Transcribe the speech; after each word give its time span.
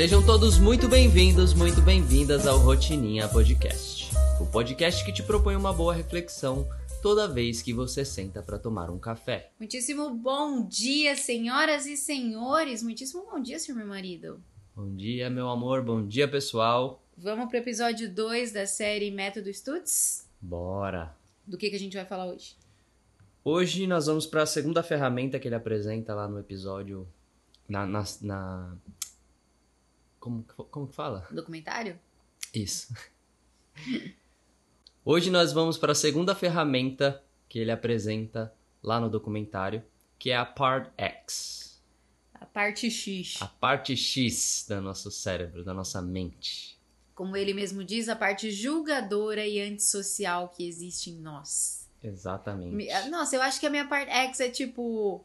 Sejam 0.00 0.24
todos 0.24 0.58
muito 0.58 0.88
bem-vindos, 0.88 1.52
muito 1.52 1.82
bem-vindas 1.82 2.46
ao 2.46 2.58
Rotininha 2.58 3.28
Podcast. 3.28 4.10
O 4.40 4.46
podcast 4.46 5.04
que 5.04 5.12
te 5.12 5.22
propõe 5.22 5.54
uma 5.54 5.74
boa 5.74 5.92
reflexão 5.92 6.66
toda 7.02 7.28
vez 7.28 7.60
que 7.60 7.74
você 7.74 8.02
senta 8.02 8.42
para 8.42 8.58
tomar 8.58 8.88
um 8.88 8.98
café. 8.98 9.50
Muitíssimo 9.58 10.08
bom 10.08 10.66
dia, 10.66 11.14
senhoras 11.16 11.84
e 11.84 11.98
senhores. 11.98 12.82
Muitíssimo 12.82 13.26
bom 13.30 13.38
dia, 13.42 13.58
senhor 13.58 13.76
meu 13.76 13.86
marido. 13.86 14.42
Bom 14.74 14.96
dia, 14.96 15.28
meu 15.28 15.50
amor. 15.50 15.82
Bom 15.82 16.02
dia, 16.06 16.26
pessoal. 16.26 17.04
Vamos 17.14 17.50
pro 17.50 17.58
episódio 17.58 18.10
2 18.10 18.52
da 18.52 18.66
série 18.66 19.10
Método 19.10 19.52
Stutz? 19.52 20.26
Bora. 20.40 21.14
Do 21.46 21.58
que, 21.58 21.68
que 21.68 21.76
a 21.76 21.78
gente 21.78 21.98
vai 21.98 22.06
falar 22.06 22.24
hoje? 22.24 22.56
Hoje 23.44 23.86
nós 23.86 24.06
vamos 24.06 24.26
para 24.26 24.44
a 24.44 24.46
segunda 24.46 24.82
ferramenta 24.82 25.38
que 25.38 25.46
ele 25.46 25.56
apresenta 25.56 26.14
lá 26.14 26.26
no 26.26 26.38
episódio. 26.38 27.06
Na. 27.68 27.84
na, 27.84 28.02
na... 28.22 28.76
Como, 30.20 30.44
como 30.44 30.86
que 30.86 30.94
fala? 30.94 31.26
Documentário? 31.30 31.98
Isso. 32.54 32.94
Hoje 35.04 35.30
nós 35.30 35.52
vamos 35.52 35.78
para 35.78 35.92
a 35.92 35.94
segunda 35.94 36.34
ferramenta 36.34 37.22
que 37.48 37.58
ele 37.58 37.70
apresenta 37.72 38.52
lá 38.82 39.00
no 39.00 39.08
documentário, 39.10 39.82
que 40.18 40.30
é 40.30 40.36
a 40.36 40.44
Part 40.44 40.90
X. 40.96 41.80
A 42.34 42.44
parte 42.46 42.90
X. 42.90 43.38
A 43.40 43.46
parte 43.46 43.96
X 43.96 44.66
do 44.68 44.80
nosso 44.80 45.10
cérebro, 45.10 45.64
da 45.64 45.72
nossa 45.74 46.00
mente. 46.02 46.78
Como 47.14 47.36
ele 47.36 47.52
mesmo 47.52 47.82
diz, 47.84 48.08
a 48.08 48.16
parte 48.16 48.50
julgadora 48.50 49.46
e 49.46 49.60
antissocial 49.60 50.48
que 50.48 50.66
existe 50.66 51.10
em 51.10 51.16
nós. 51.20 51.88
Exatamente. 52.02 52.74
Me- 52.74 52.90
ah, 52.90 53.08
Nossa, 53.08 53.36
eu 53.36 53.42
acho 53.42 53.60
que 53.60 53.66
a 53.66 53.70
minha 53.70 53.86
parte 53.86 54.10
X 54.10 54.40
é 54.40 54.48
tipo 54.48 55.22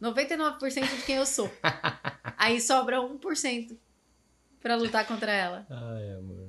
99% 0.00 0.96
de 0.96 1.02
quem 1.04 1.16
eu 1.16 1.24
sou. 1.26 1.50
Aí 2.36 2.60
sobra 2.60 2.98
1% 2.98 3.76
pra 4.60 4.76
lutar 4.76 5.06
contra 5.06 5.32
ela. 5.32 5.66
Ai, 5.70 6.10
amor. 6.12 6.48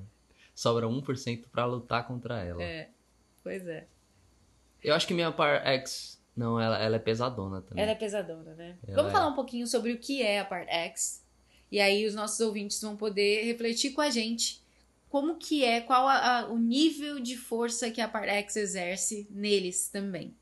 Sobra 0.55 0.87
1% 0.87 1.45
pra 1.51 1.65
lutar 1.65 2.05
contra 2.07 2.43
ela. 2.43 2.61
É, 2.61 2.89
pois 3.43 3.65
é. 3.67 3.87
Eu 4.83 4.93
acho 4.95 5.07
que 5.07 5.13
minha 5.13 5.31
Part 5.31 5.65
X. 5.67 6.19
Não, 6.35 6.59
ela, 6.59 6.77
ela 6.81 6.95
é 6.95 6.99
pesadona 6.99 7.61
também. 7.61 7.83
Ela 7.83 7.91
é 7.91 7.95
pesadona, 7.95 8.53
né? 8.55 8.77
Ela 8.87 8.95
Vamos 8.95 9.09
é. 9.11 9.13
falar 9.13 9.27
um 9.27 9.35
pouquinho 9.35 9.67
sobre 9.67 9.91
o 9.91 9.97
que 9.97 10.21
é 10.21 10.39
a 10.39 10.45
parte 10.45 10.69
X. 10.71 11.25
E 11.71 11.79
aí 11.79 12.05
os 12.05 12.15
nossos 12.15 12.39
ouvintes 12.39 12.81
vão 12.81 12.95
poder 12.95 13.43
refletir 13.45 13.91
com 13.91 14.01
a 14.01 14.09
gente 14.09 14.61
como 15.09 15.37
que 15.37 15.65
é, 15.65 15.81
qual 15.81 16.07
a- 16.07 16.39
a- 16.41 16.47
o 16.47 16.57
nível 16.57 17.19
de 17.19 17.35
força 17.35 17.89
que 17.91 17.99
a 17.99 18.07
parte 18.07 18.29
X 18.29 18.55
exerce 18.55 19.27
neles 19.29 19.89
também. 19.89 20.33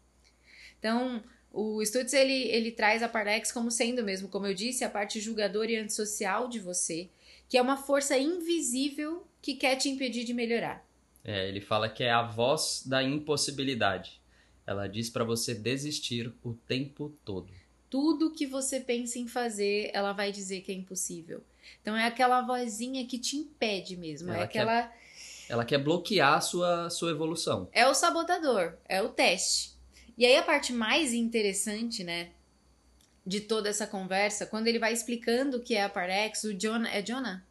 Então, 0.78 1.23
o 1.52 1.84
Stutz, 1.84 2.14
ele, 2.14 2.44
ele 2.50 2.72
traz 2.72 3.02
a 3.02 3.10
parte 3.10 3.30
X 3.30 3.52
como 3.52 3.72
sendo 3.72 4.04
mesmo, 4.04 4.28
como 4.30 4.45
eu 4.45 4.54
disse, 4.54 4.84
a 4.84 4.90
parte 4.90 5.20
julgadora 5.20 5.72
e 5.72 5.78
antissocial 5.78 6.48
de 6.48 6.60
você, 6.60 7.10
que 7.48 7.58
é 7.58 7.62
uma 7.62 7.78
força 7.78 8.17
invisível 8.17 9.26
que 9.42 9.56
quer 9.56 9.76
te 9.76 9.90
impedir 9.90 10.23
de 10.23 10.34
melhorar. 10.34 10.86
É, 11.23 11.48
ele 11.48 11.62
fala 11.62 11.89
que 11.89 12.04
é 12.04 12.12
a 12.12 12.23
voz 12.23 12.84
da 12.86 13.04
impossibilidade. 13.04 14.22
Ela 14.66 14.88
diz 14.88 15.09
pra 15.09 15.23
você 15.23 15.54
desistir 15.54 16.34
o 16.44 16.54
tempo 16.54 17.14
todo. 17.23 17.52
tudo 17.89 18.31
que 18.31 18.45
você 18.45 18.81
pensa 18.81 19.17
em 19.17 19.28
fazer, 19.28 19.89
ela 19.94 20.12
vai 20.12 20.31
dizer 20.31 20.62
que 20.62 20.72
é 20.72 20.76
impossível. 20.76 21.42
Então 21.81 21.95
é 21.95 22.06
aquela 22.06 22.42
vozinha 22.42 23.06
que 23.06 23.17
te 23.17 23.38
impede 23.38 23.95
mesmo. 23.95 24.30
Ela 24.30 24.39
é 24.39 24.44
aquela. 24.44 24.92
Ela 25.50 25.64
quer 25.64 25.78
bloquear 25.78 26.34
a 26.34 26.42
sua, 26.42 26.89
sua 26.89 27.11
evolução. 27.11 27.70
É 27.72 27.88
o 27.88 27.94
sabotador, 27.94 28.73
é 28.86 29.02
o 29.02 29.08
teste. 29.09 29.72
E 30.17 30.26
aí 30.26 30.36
a 30.36 30.44
parte 30.44 30.73
mais 30.73 31.14
interessante, 31.14 32.04
né? 32.04 32.32
De 33.28 33.42
toda 33.42 33.67
essa 33.67 33.86
conversa, 33.86 34.45
quando 34.45 34.67
ele 34.67 34.80
vai 34.80 34.94
explicando 34.94 35.58
o 35.58 35.61
que 35.61 35.75
é 35.75 35.83
a 35.83 35.89
Parex, 35.89 36.45
o 36.45 36.53
Jonah. 36.53 36.89
É 36.89 37.02
Jonah? 37.02 37.45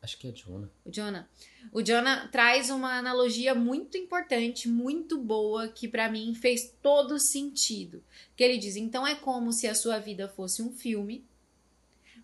Acho 0.00 0.18
que 0.18 0.28
é 0.28 0.32
Jonah. 0.32 0.70
O 0.84 0.90
Jonah. 0.90 1.28
O 1.72 1.82
Jonah 1.82 2.28
traz 2.28 2.70
uma 2.70 2.98
analogia 2.98 3.54
muito 3.54 3.96
importante, 3.96 4.68
muito 4.68 5.18
boa, 5.18 5.68
que 5.68 5.88
pra 5.88 6.10
mim 6.10 6.34
fez 6.34 6.74
todo 6.82 7.18
sentido. 7.18 8.02
Que 8.36 8.44
ele 8.44 8.58
diz: 8.58 8.76
então 8.76 9.06
é 9.06 9.14
como 9.14 9.52
se 9.52 9.66
a 9.66 9.74
sua 9.74 9.98
vida 9.98 10.28
fosse 10.28 10.62
um 10.62 10.72
filme, 10.72 11.24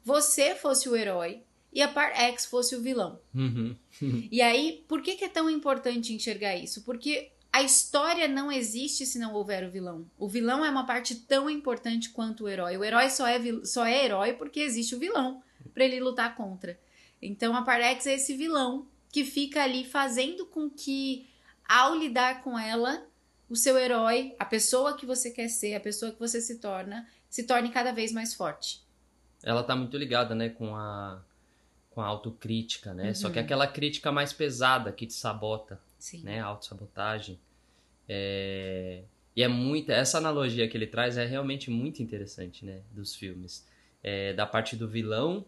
você 0.05 0.55
fosse 0.55 0.89
o 0.89 0.97
herói 0.97 1.43
e 1.73 1.81
a 1.81 1.89
Part 1.89 2.19
X 2.19 2.47
fosse 2.47 2.75
o 2.75 2.83
vilão. 2.83 3.21
Uhum. 3.35 3.77
E 4.31 4.43
aí, 4.43 4.85
por 4.89 5.03
que, 5.03 5.17
que 5.17 5.25
é 5.25 5.29
tão 5.29 5.49
importante 5.49 6.13
enxergar 6.13 6.57
isso? 6.57 6.83
Porque 6.83 7.31
a 7.53 7.63
história 7.63 8.29
não 8.29 8.51
existe 8.53 9.05
se 9.07 9.19
não 9.19 9.35
houver 9.35 9.67
o 9.67 9.71
vilão. 9.71 10.07
O 10.19 10.29
vilão 10.29 10.65
é 10.65 10.71
uma 10.71 10.87
parte 10.87 11.15
tão 11.15 11.49
importante 11.51 12.11
quanto 12.11 12.45
o 12.45 12.49
herói. 12.49 12.77
O 12.77 12.85
herói 12.85 13.11
só 13.11 13.27
é, 13.27 13.39
vil- 13.39 13.65
só 13.67 13.85
é 13.85 14.05
herói 14.05 14.35
porque 14.35 14.61
existe 14.61 14.95
o 14.95 14.99
vilão 14.99 15.43
pra 15.75 15.85
ele 15.85 15.99
lutar 16.01 16.35
contra. 16.37 16.79
Então 17.21 17.55
a 17.57 17.63
Parex 17.63 18.07
é 18.07 18.15
esse 18.15 18.35
vilão 18.37 18.87
que 19.13 19.25
fica 19.25 19.63
ali 19.65 19.85
fazendo 19.85 20.47
com 20.47 20.71
que, 20.71 21.29
ao 21.69 21.97
lidar 21.97 22.43
com 22.45 22.57
ela, 22.59 23.05
o 23.49 23.57
seu 23.57 23.77
herói, 23.77 24.35
a 24.39 24.45
pessoa 24.45 24.97
que 24.97 25.05
você 25.05 25.31
quer 25.33 25.49
ser, 25.49 25.75
a 25.75 25.81
pessoa 25.81 26.13
que 26.13 26.19
você 26.21 26.41
se 26.41 26.59
torna, 26.61 27.07
se 27.29 27.43
torne 27.43 27.71
cada 27.71 27.93
vez 27.93 28.13
mais 28.13 28.33
forte. 28.33 28.81
Ela 29.43 29.65
tá 29.65 29.75
muito 29.75 29.97
ligada, 29.97 30.35
né, 30.35 30.51
com 30.51 30.77
a 30.77 31.21
com 31.91 32.01
a 32.01 32.07
autocrítica, 32.07 32.95
né? 32.95 33.13
Só 33.15 33.29
que 33.31 33.39
Uhum. 33.41 33.45
aquela 33.45 33.67
crítica 33.67 34.13
mais 34.13 34.33
pesada 34.33 34.93
que 34.93 35.05
te 35.09 35.13
sabota, 35.13 35.81
Sim. 36.01 36.23
né? 36.25 36.41
Autossabotagem. 36.41 37.39
É... 38.09 39.05
E 39.37 39.43
é 39.43 39.49
muito. 39.49 39.93
Essa 39.93 40.19
analogia 40.19 40.67
que 40.69 40.77
ele 40.77 40.87
traz 40.87 41.17
é 41.17 41.25
realmente 41.25 41.71
muito 41.71 42.03
interessante, 42.03 42.65
né? 42.65 42.81
Dos 42.91 43.15
filmes. 43.15 43.65
É, 44.03 44.33
da 44.33 44.45
parte 44.47 44.75
do 44.75 44.89
vilão 44.89 45.45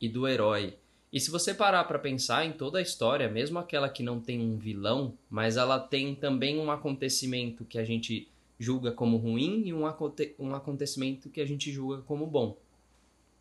e 0.00 0.08
do 0.08 0.26
herói. 0.26 0.76
E 1.12 1.20
se 1.20 1.30
você 1.30 1.54
parar 1.54 1.84
pra 1.84 1.98
pensar 1.98 2.44
em 2.44 2.52
toda 2.52 2.78
a 2.78 2.82
história, 2.82 3.28
mesmo 3.28 3.58
aquela 3.60 3.88
que 3.88 4.02
não 4.02 4.18
tem 4.20 4.40
um 4.40 4.56
vilão, 4.56 5.16
mas 5.30 5.56
ela 5.56 5.78
tem 5.78 6.12
também 6.14 6.58
um 6.58 6.72
acontecimento 6.72 7.64
que 7.64 7.78
a 7.78 7.84
gente 7.84 8.28
julga 8.58 8.90
como 8.90 9.16
ruim 9.16 9.62
e 9.66 9.72
um, 9.72 9.86
aconte- 9.86 10.34
um 10.38 10.54
acontecimento 10.54 11.28
que 11.28 11.40
a 11.40 11.46
gente 11.46 11.70
julga 11.70 12.02
como 12.02 12.26
bom, 12.26 12.56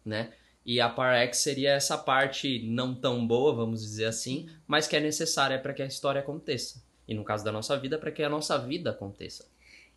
né? 0.05 0.33
E 0.65 0.79
a 0.79 0.89
Par 0.89 1.15
X 1.15 1.39
seria 1.39 1.71
essa 1.71 1.97
parte 1.97 2.59
não 2.65 2.95
tão 2.95 3.25
boa, 3.25 3.53
vamos 3.53 3.81
dizer 3.81 4.05
assim, 4.05 4.49
mas 4.65 4.87
que 4.87 4.95
é 4.95 4.99
necessária 4.99 5.59
para 5.59 5.73
que 5.73 5.81
a 5.81 5.85
história 5.85 6.21
aconteça. 6.21 6.81
E 7.07 7.13
no 7.13 7.23
caso 7.23 7.43
da 7.43 7.51
nossa 7.51 7.77
vida, 7.77 7.97
para 7.97 8.11
que 8.11 8.23
a 8.23 8.29
nossa 8.29 8.57
vida 8.57 8.91
aconteça. 8.91 9.45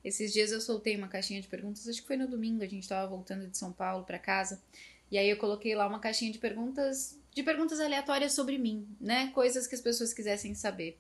Esses 0.04 0.32
dias 0.32 0.50
eu 0.50 0.60
soltei 0.60 0.96
uma 0.96 1.08
caixinha 1.08 1.40
de 1.40 1.48
perguntas, 1.48 1.88
acho 1.88 2.00
que 2.00 2.06
foi 2.06 2.16
no 2.16 2.28
domingo, 2.28 2.62
a 2.62 2.66
gente 2.66 2.88
tava 2.88 3.06
voltando 3.08 3.46
de 3.46 3.56
São 3.56 3.72
Paulo 3.72 4.04
pra 4.04 4.18
casa. 4.18 4.60
E 5.10 5.16
aí 5.16 5.28
eu 5.30 5.36
coloquei 5.36 5.74
lá 5.74 5.86
uma 5.86 6.00
caixinha 6.00 6.32
de 6.32 6.38
perguntas, 6.38 7.18
de 7.32 7.42
perguntas 7.42 7.80
aleatórias 7.80 8.32
sobre 8.32 8.58
mim, 8.58 8.88
né? 9.00 9.30
Coisas 9.34 9.66
que 9.66 9.74
as 9.74 9.80
pessoas 9.80 10.12
quisessem 10.12 10.54
saber. 10.54 10.98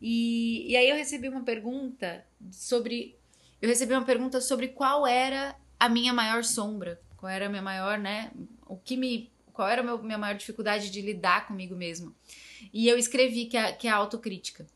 E, 0.00 0.70
e 0.70 0.76
aí 0.76 0.90
eu 0.90 0.96
recebi 0.96 1.28
uma 1.28 1.42
pergunta 1.42 2.24
sobre 2.50 3.16
eu 3.60 3.68
recebi 3.68 3.94
uma 3.94 4.04
pergunta 4.04 4.40
sobre 4.40 4.68
qual 4.68 5.06
era 5.06 5.56
a 5.78 5.88
minha 5.88 6.12
maior 6.12 6.44
sombra, 6.44 7.00
qual 7.26 7.34
era 7.34 7.46
a 7.46 7.48
minha 7.48 7.62
maior, 7.62 7.98
né? 7.98 8.30
O 8.66 8.76
que 8.76 8.96
me 8.96 9.30
qual 9.52 9.68
era 9.68 9.80
a 9.80 9.96
minha 9.98 10.18
maior 10.18 10.36
dificuldade 10.36 10.90
de 10.90 11.00
lidar 11.00 11.48
comigo 11.48 11.74
mesmo. 11.74 12.14
E 12.72 12.86
eu 12.86 12.98
escrevi 12.98 13.46
que 13.46 13.56
é, 13.56 13.72
que 13.72 13.88
é 13.88 13.90
a 13.90 13.96
autocrítica. 13.96 14.66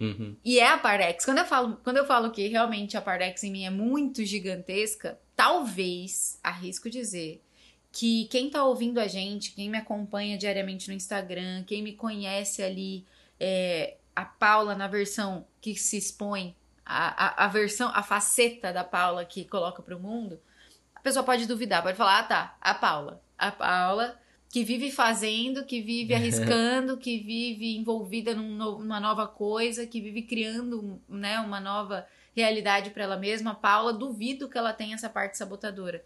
Uhum. 0.00 0.36
E 0.44 0.60
é 0.60 0.68
a 0.68 0.78
Pardex. 0.78 1.24
Quando 1.24 1.38
eu 1.38 1.44
falo, 1.44 1.76
quando 1.82 1.96
eu 1.96 2.06
falo 2.06 2.30
que 2.30 2.46
realmente 2.46 2.96
a 2.96 3.02
Pardex 3.02 3.42
em 3.42 3.50
mim 3.50 3.64
é 3.64 3.70
muito 3.70 4.24
gigantesca, 4.24 5.18
talvez, 5.34 6.38
arrisco 6.44 6.88
dizer, 6.88 7.42
que 7.90 8.26
quem 8.26 8.48
tá 8.48 8.64
ouvindo 8.64 8.98
a 9.00 9.08
gente, 9.08 9.52
quem 9.52 9.68
me 9.68 9.78
acompanha 9.78 10.38
diariamente 10.38 10.88
no 10.88 10.94
Instagram, 10.94 11.64
quem 11.64 11.82
me 11.82 11.92
conhece 11.92 12.62
ali, 12.62 13.04
é, 13.38 13.96
a 14.14 14.24
Paula 14.24 14.76
na 14.76 14.86
versão 14.86 15.44
que 15.60 15.74
se 15.74 15.96
expõe, 15.96 16.54
a, 16.86 17.42
a, 17.42 17.44
a 17.46 17.48
versão, 17.48 17.90
a 17.92 18.02
faceta 18.02 18.72
da 18.72 18.84
Paula 18.84 19.24
que 19.24 19.44
coloca 19.44 19.82
pro 19.82 19.98
mundo, 19.98 20.38
a 20.38 20.53
pessoa 21.04 21.22
pode 21.24 21.46
duvidar, 21.46 21.82
pode 21.82 21.96
falar, 21.96 22.18
ah 22.18 22.22
tá, 22.24 22.56
a 22.60 22.74
Paula. 22.74 23.22
A 23.38 23.52
Paula 23.52 24.18
que 24.48 24.62
vive 24.64 24.90
fazendo, 24.90 25.64
que 25.64 25.80
vive 25.82 26.14
arriscando, 26.16 26.96
que 26.96 27.18
vive 27.18 27.76
envolvida 27.76 28.34
num 28.34 28.54
no- 28.54 28.78
numa 28.78 28.98
nova 29.00 29.26
coisa, 29.26 29.86
que 29.86 30.00
vive 30.00 30.22
criando 30.22 31.00
né, 31.08 31.38
uma 31.40 31.60
nova 31.60 32.06
realidade 32.34 32.90
para 32.90 33.04
ela 33.04 33.16
mesma. 33.16 33.50
A 33.50 33.54
Paula, 33.54 33.92
duvido 33.92 34.48
que 34.48 34.56
ela 34.56 34.72
tenha 34.72 34.94
essa 34.94 35.08
parte 35.10 35.36
sabotadora. 35.36 36.04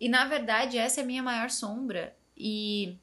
E 0.00 0.08
na 0.08 0.26
verdade, 0.26 0.76
essa 0.76 1.00
é 1.00 1.04
a 1.04 1.06
minha 1.06 1.22
maior 1.22 1.50
sombra. 1.50 2.14
E 2.36 2.96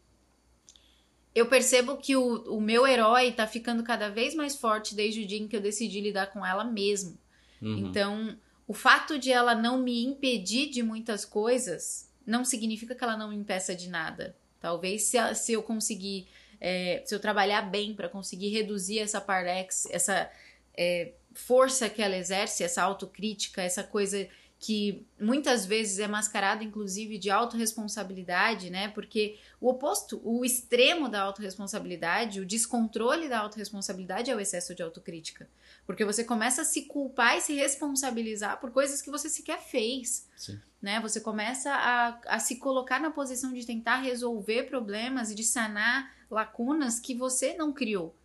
eu 1.34 1.46
percebo 1.46 1.96
que 1.98 2.16
o, 2.18 2.58
o 2.58 2.60
meu 2.62 2.86
herói 2.86 3.32
tá 3.32 3.48
ficando 3.48 3.84
cada 3.84 4.10
vez 4.10 4.36
mais 4.36 4.56
forte 4.58 4.94
desde 4.94 5.24
o 5.24 5.26
dia 5.28 5.40
em 5.40 5.48
que 5.48 5.56
eu 5.56 5.62
decidi 5.62 6.02
lidar 6.02 6.28
com 6.28 6.46
ela 6.46 6.66
mesmo. 6.66 7.18
Uhum. 7.62 7.78
Então, 7.78 8.38
o 8.72 8.74
fato 8.74 9.20
de 9.20 9.30
ela 9.30 9.54
não 9.54 9.78
me 9.80 10.02
impedir 10.06 10.70
de 10.70 10.82
muitas 10.82 11.26
coisas 11.26 12.10
não 12.26 12.46
significa 12.46 12.96
que 12.96 13.04
ela 13.04 13.18
não 13.18 13.28
me 13.28 13.36
impeça 13.36 13.76
de 13.76 13.90
nada. 13.90 14.34
Talvez 14.62 15.04
se, 15.04 15.18
se 15.36 15.52
eu 15.52 15.62
conseguir, 15.62 16.30
é, 16.58 17.02
se 17.06 17.14
eu 17.14 17.20
trabalhar 17.20 17.64
bem 17.64 17.94
para 17.94 18.08
conseguir 18.08 18.48
reduzir 18.48 19.00
essa 19.00 19.20
parlex, 19.20 19.88
essa 19.92 20.32
é, 20.74 21.12
força 21.34 21.90
que 21.90 22.02
ela 22.02 22.16
exerce, 22.16 22.64
essa 22.64 22.82
autocrítica, 22.82 23.62
essa 23.62 23.84
coisa 23.84 24.26
que 24.62 25.08
muitas 25.20 25.66
vezes 25.66 25.98
é 25.98 26.08
mascarado, 26.08 26.64
inclusive, 26.64 27.18
de 27.18 27.32
autorresponsabilidade, 27.32 28.70
né? 28.70 28.90
Porque 28.90 29.40
o 29.60 29.68
oposto, 29.68 30.22
o 30.24 30.46
extremo 30.46 31.10
da 31.10 31.20
autorresponsabilidade, 31.24 32.40
o 32.40 32.46
descontrole 32.46 33.28
da 33.28 33.40
autorresponsabilidade 33.40 34.30
é 34.30 34.36
o 34.36 34.40
excesso 34.40 34.76
de 34.76 34.84
autocrítica. 34.84 35.50
Porque 35.84 36.06
você 36.06 36.24
começa 36.24 36.62
a 36.62 36.66
se 36.66 36.84
culpar 36.84 37.40
e 37.40 37.42
se 37.42 37.56
responsabilizar 37.56 38.60
por 38.60 38.70
coisas 38.70 39.02
que 39.02 39.10
você 39.10 39.30
sequer 39.30 39.60
fez. 39.60 40.30
Sim. 40.38 40.60
Né? 40.80 41.00
Você 41.00 41.20
começa 41.20 41.74
a, 41.74 42.20
a 42.28 42.38
se 42.38 42.58
colocar 42.58 43.00
na 43.00 43.10
posição 43.10 43.52
de 43.52 43.66
tentar 43.66 43.98
resolver 43.98 44.68
problemas 44.68 45.32
e 45.32 45.36
de 45.36 45.44
sanar 45.44 46.14
lacunas 46.30 47.00
que 47.00 47.16
você 47.16 47.56
não 47.56 47.74
criou. 47.74 48.16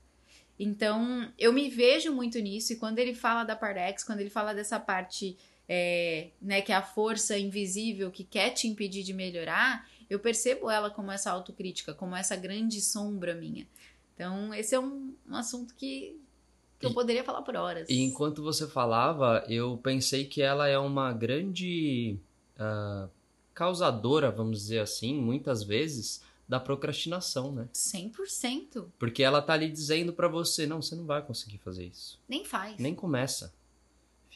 Então, 0.58 1.32
eu 1.38 1.50
me 1.50 1.70
vejo 1.70 2.12
muito 2.12 2.38
nisso, 2.38 2.72
e 2.72 2.76
quando 2.76 2.98
ele 2.98 3.14
fala 3.14 3.42
da 3.44 3.56
Pardex, 3.56 4.04
quando 4.04 4.20
ele 4.20 4.30
fala 4.30 4.54
dessa 4.54 4.78
parte 4.78 5.36
é, 5.68 6.28
né, 6.40 6.60
que 6.60 6.72
é 6.72 6.74
a 6.74 6.82
força 6.82 7.38
invisível 7.38 8.10
que 8.10 8.24
quer 8.24 8.50
te 8.50 8.68
impedir 8.68 9.02
de 9.02 9.12
melhorar, 9.12 9.88
eu 10.08 10.18
percebo 10.20 10.70
ela 10.70 10.90
como 10.90 11.10
essa 11.10 11.30
autocrítica, 11.30 11.92
como 11.92 12.14
essa 12.14 12.36
grande 12.36 12.80
sombra 12.80 13.34
minha. 13.34 13.66
Então, 14.14 14.54
esse 14.54 14.74
é 14.74 14.80
um, 14.80 15.14
um 15.28 15.34
assunto 15.34 15.74
que, 15.74 16.18
que 16.78 16.86
eu 16.86 16.94
poderia 16.94 17.24
falar 17.24 17.42
por 17.42 17.56
horas. 17.56 17.88
E 17.88 18.00
enquanto 18.00 18.42
você 18.42 18.66
falava, 18.66 19.44
eu 19.48 19.78
pensei 19.82 20.24
que 20.24 20.40
ela 20.40 20.68
é 20.68 20.78
uma 20.78 21.12
grande 21.12 22.16
uh, 22.56 23.10
causadora, 23.52 24.30
vamos 24.30 24.58
dizer 24.58 24.78
assim, 24.78 25.14
muitas 25.20 25.62
vezes, 25.62 26.22
da 26.48 26.60
procrastinação, 26.60 27.52
né? 27.52 27.68
100%. 27.74 28.86
Porque 28.98 29.22
ela 29.22 29.42
tá 29.42 29.52
ali 29.52 29.68
dizendo 29.68 30.12
para 30.12 30.28
você, 30.28 30.66
não, 30.66 30.80
você 30.80 30.94
não 30.94 31.04
vai 31.04 31.20
conseguir 31.20 31.58
fazer 31.58 31.86
isso. 31.86 32.18
Nem 32.28 32.44
faz. 32.44 32.78
Nem 32.78 32.94
começa. 32.94 33.52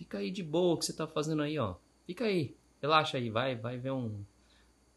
Fica 0.01 0.17
aí 0.17 0.31
de 0.31 0.43
boa 0.43 0.77
o 0.77 0.79
que 0.79 0.87
você 0.87 0.95
tá 0.95 1.07
fazendo 1.07 1.43
aí, 1.43 1.59
ó. 1.59 1.75
Fica 2.07 2.25
aí. 2.25 2.57
Relaxa 2.81 3.19
aí, 3.19 3.29
vai, 3.29 3.55
vai 3.55 3.77
ver 3.77 3.91
um, 3.91 4.25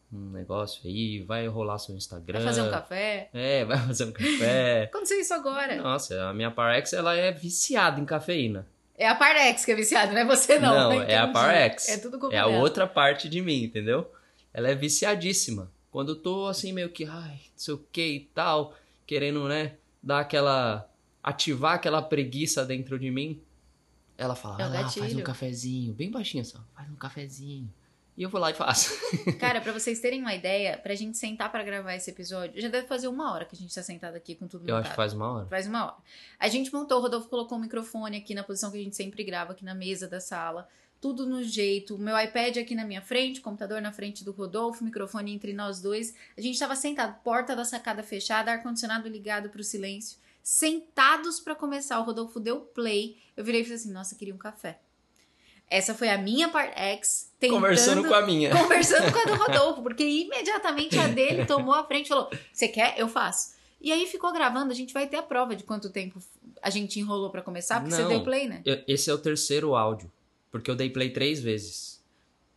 um 0.09 0.29
negócio 0.29 0.79
aí, 0.85 1.19
vai 1.19 1.45
rolar 1.45 1.77
seu 1.77 1.93
Instagram. 1.93 2.39
Vai 2.39 2.47
fazer 2.47 2.61
um 2.61 2.71
café. 2.71 3.29
É, 3.33 3.65
vai 3.65 3.77
fazer 3.85 4.05
um 4.05 4.13
café. 4.13 4.83
Aconteceu 4.83 5.19
isso 5.19 5.33
agora. 5.33 5.75
Nossa, 5.75 6.29
a 6.29 6.33
minha 6.33 6.49
Parex, 6.49 6.93
ela 6.93 7.13
é 7.17 7.33
viciada 7.33 7.99
em 7.99 8.05
cafeína. 8.05 8.65
É 8.97 9.05
a 9.05 9.13
Parex 9.13 9.65
que 9.65 9.73
é 9.73 9.75
viciada, 9.75 10.13
não 10.13 10.21
é 10.21 10.25
você 10.25 10.57
não. 10.57 10.73
Não, 10.73 11.01
é 11.01 11.17
a 11.17 11.27
Parex. 11.27 11.89
É 11.89 11.97
tudo 11.97 12.31
É 12.31 12.37
a 12.37 12.47
outra 12.47 12.87
parte 12.87 13.27
de 13.27 13.41
mim, 13.41 13.61
entendeu? 13.61 14.09
Ela 14.53 14.69
é 14.69 14.75
viciadíssima. 14.75 15.69
Quando 15.91 16.13
eu 16.13 16.15
tô 16.15 16.45
assim 16.45 16.71
meio 16.71 16.87
que, 16.87 17.03
ai, 17.03 17.41
não 17.51 17.57
sei 17.57 17.73
o 17.73 17.85
que 17.91 18.07
e 18.07 18.19
tal, 18.33 18.73
querendo, 19.05 19.49
né, 19.49 19.73
dar 20.01 20.21
aquela 20.21 20.89
ativar 21.21 21.73
aquela 21.73 22.01
preguiça 22.01 22.65
dentro 22.65 22.97
de 22.97 23.11
mim, 23.11 23.41
ela 24.17 24.35
fala, 24.35 24.61
É 24.61 24.67
o 24.67 24.69
vai 24.69 24.83
lá, 24.83 24.89
faz 24.89 25.15
um 25.15 25.21
cafezinho, 25.21 25.93
bem 25.93 26.11
baixinho 26.11 26.45
só, 26.45 26.59
faz 26.75 26.89
um 26.89 26.95
cafezinho. 26.95 27.71
E 28.15 28.21
eu 28.21 28.29
vou 28.29 28.39
lá 28.39 28.51
e 28.51 28.53
faço. 28.53 28.91
Cara, 29.39 29.59
pra 29.59 29.71
vocês 29.71 29.99
terem 29.99 30.21
uma 30.21 30.35
ideia, 30.35 30.77
pra 30.77 30.93
gente 30.93 31.17
sentar 31.17 31.51
pra 31.51 31.63
gravar 31.63 31.95
esse 31.95 32.11
episódio, 32.11 32.61
já 32.61 32.67
deve 32.67 32.85
fazer 32.85 33.07
uma 33.07 33.33
hora 33.33 33.43
que 33.43 33.55
a 33.55 33.57
gente 33.57 33.73
tá 33.73 33.81
sentado 33.81 34.15
aqui 34.15 34.35
com 34.35 34.47
tudo 34.47 34.69
Eu 34.69 34.75
acho 34.75 34.81
montado. 34.83 34.91
que 34.91 34.95
faz 34.95 35.13
uma 35.13 35.31
hora. 35.33 35.45
Faz 35.47 35.65
uma 35.65 35.85
hora. 35.85 35.95
A 36.39 36.47
gente 36.47 36.71
montou, 36.71 36.99
o 36.99 37.01
Rodolfo 37.01 37.27
colocou 37.27 37.57
o 37.57 37.61
microfone 37.61 38.17
aqui 38.17 38.35
na 38.35 38.43
posição 38.43 38.69
que 38.69 38.77
a 38.77 38.83
gente 38.83 38.95
sempre 38.95 39.23
grava, 39.23 39.53
aqui 39.53 39.65
na 39.65 39.73
mesa 39.73 40.07
da 40.07 40.19
sala. 40.19 40.69
Tudo 41.01 41.25
no 41.25 41.43
jeito. 41.43 41.95
O 41.95 41.97
meu 41.97 42.17
iPad 42.17 42.57
aqui 42.57 42.75
na 42.75 42.85
minha 42.85 43.01
frente, 43.01 43.41
computador 43.41 43.81
na 43.81 43.91
frente 43.91 44.23
do 44.23 44.31
Rodolfo, 44.31 44.83
microfone 44.83 45.33
entre 45.33 45.51
nós 45.51 45.81
dois. 45.81 46.13
A 46.37 46.41
gente 46.41 46.57
tava 46.59 46.75
sentado, 46.75 47.19
porta 47.23 47.55
da 47.55 47.65
sacada 47.65 48.03
fechada, 48.03 48.51
ar-condicionado 48.51 49.09
ligado 49.09 49.49
pro 49.49 49.63
silêncio. 49.63 50.19
Sentados 50.43 51.39
pra 51.39 51.55
começar. 51.55 51.99
O 51.99 52.03
Rodolfo 52.03 52.39
deu 52.39 52.59
play. 52.59 53.17
Eu 53.35 53.43
virei 53.45 53.61
e 53.61 53.63
falei 53.63 53.77
assim: 53.77 53.91
nossa, 53.91 54.13
queria 54.15 54.35
um 54.35 54.37
café. 54.37 54.77
Essa 55.69 55.95
foi 55.95 56.09
a 56.09 56.17
minha 56.17 56.49
part 56.49 56.71
X 56.77 57.31
tentando 57.39 57.55
Conversando 57.61 58.07
com 58.07 58.13
a 58.13 58.21
minha. 58.21 58.51
conversando 58.55 59.11
com 59.11 59.17
a 59.19 59.23
do 59.23 59.35
Rodolfo, 59.35 59.81
porque 59.81 60.03
imediatamente 60.03 60.99
a 60.99 61.07
dele 61.07 61.45
tomou 61.45 61.73
a 61.73 61.85
frente 61.85 62.07
e 62.07 62.09
falou: 62.09 62.29
Você 62.51 62.67
quer? 62.67 62.95
Eu 62.99 63.07
faço. 63.07 63.53
E 63.81 63.91
aí 63.91 64.05
ficou 64.05 64.31
gravando, 64.31 64.71
a 64.71 64.75
gente 64.75 64.93
vai 64.93 65.07
ter 65.07 65.17
a 65.17 65.23
prova 65.23 65.55
de 65.55 65.63
quanto 65.63 65.89
tempo 65.89 66.19
a 66.61 66.69
gente 66.69 66.99
enrolou 66.99 67.29
pra 67.29 67.41
começar, 67.41 67.81
porque 67.81 67.95
Não. 67.95 68.03
você 68.03 68.07
deu 68.09 68.23
play, 68.23 68.47
né? 68.47 68.61
Eu- 68.65 68.81
Esse 68.87 69.09
é 69.09 69.13
o 69.13 69.17
terceiro 69.17 69.75
áudio, 69.75 70.11
porque 70.51 70.69
eu 70.71 70.75
dei 70.75 70.89
play 70.89 71.09
três 71.09 71.41
vezes. 71.41 72.01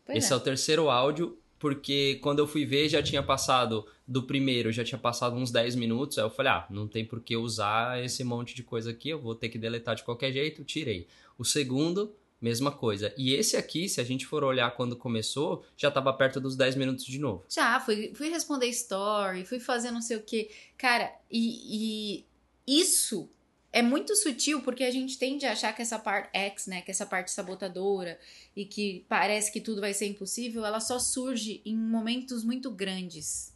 Pois 0.05 0.19
Esse 0.19 0.33
é. 0.33 0.37
o 0.37 0.41
terceiro 0.41 0.89
áudio, 0.91 1.37
porque 1.59 2.19
quando 2.23 2.39
eu 2.39 2.47
fui 2.47 2.65
ver 2.65 2.89
já 2.89 3.03
tinha 3.03 3.23
passado 3.23 3.87
do 4.07 4.23
primeiro, 4.23 4.71
já 4.71 4.85
tinha 4.85 4.99
passado 4.99 5.37
uns 5.37 5.51
10 5.51 5.75
minutos. 5.75 6.19
Aí 6.19 6.25
eu 6.25 6.31
falei, 6.31 6.53
ah, 6.53 6.67
não 6.71 6.87
tem 6.87 7.05
por 7.05 7.21
que 7.21 7.37
usar 7.37 8.03
esse 8.05 8.23
monte 8.23 8.55
de 8.55 8.63
coisa 8.63 8.91
aqui, 8.91 9.11
eu 9.11 9.21
vou 9.21 9.35
ter 9.35 9.49
que 9.49 9.59
deletar 9.59 9.95
de 9.95 10.05
qualquer 10.05 10.33
jeito, 10.33 10.65
tirei. 10.65 11.07
O 11.39 11.45
segundo, 11.45 12.15
mesma 12.41 12.71
coisa. 12.71 13.13
E 13.17 13.35
esse 13.35 13.57
aqui, 13.57 13.89
se 13.89 14.01
a 14.01 14.05
gente 14.05 14.27
for 14.27 14.45
olhar 14.45 14.71
quando 14.77 14.97
começou, 14.97 15.65
já 15.77 15.91
tava 15.91 16.13
perto 16.13 16.41
dos 16.41 16.57
10 16.57 16.77
minutos 16.77 17.05
de 17.05 17.19
novo. 17.19 17.45
Já, 17.49 17.81
fui, 17.81 18.13
fui 18.15 18.29
responder 18.29 18.67
story, 18.69 19.45
fui 19.45 19.59
fazer 19.59 19.91
não 19.91 20.03
sei 20.03 20.17
o 20.17 20.23
que. 20.23 20.51
Cara, 20.77 21.13
e, 21.31 22.25
e 22.67 22.81
isso 22.81 23.31
é 23.79 23.83
muito 23.83 24.17
sutil 24.17 24.63
porque 24.63 24.83
a 24.85 24.91
gente 24.91 25.19
tende 25.19 25.45
a 25.45 25.53
achar 25.53 25.75
que 25.75 25.83
essa 25.83 25.99
parte 25.99 26.31
X, 26.33 26.67
né, 26.67 26.81
que 26.81 26.91
essa 26.91 27.05
parte 27.05 27.31
sabotadora 27.31 28.19
e 28.57 28.65
que 28.65 29.05
parece 29.07 29.53
que 29.53 29.61
tudo 29.61 29.83
vai 29.83 29.93
ser 29.93 30.07
impossível, 30.07 30.65
ela 30.65 30.81
só 30.81 30.99
surge 30.99 31.61
em 31.63 31.77
momentos 31.77 32.43
muito 32.43 32.71
grandes, 32.71 33.53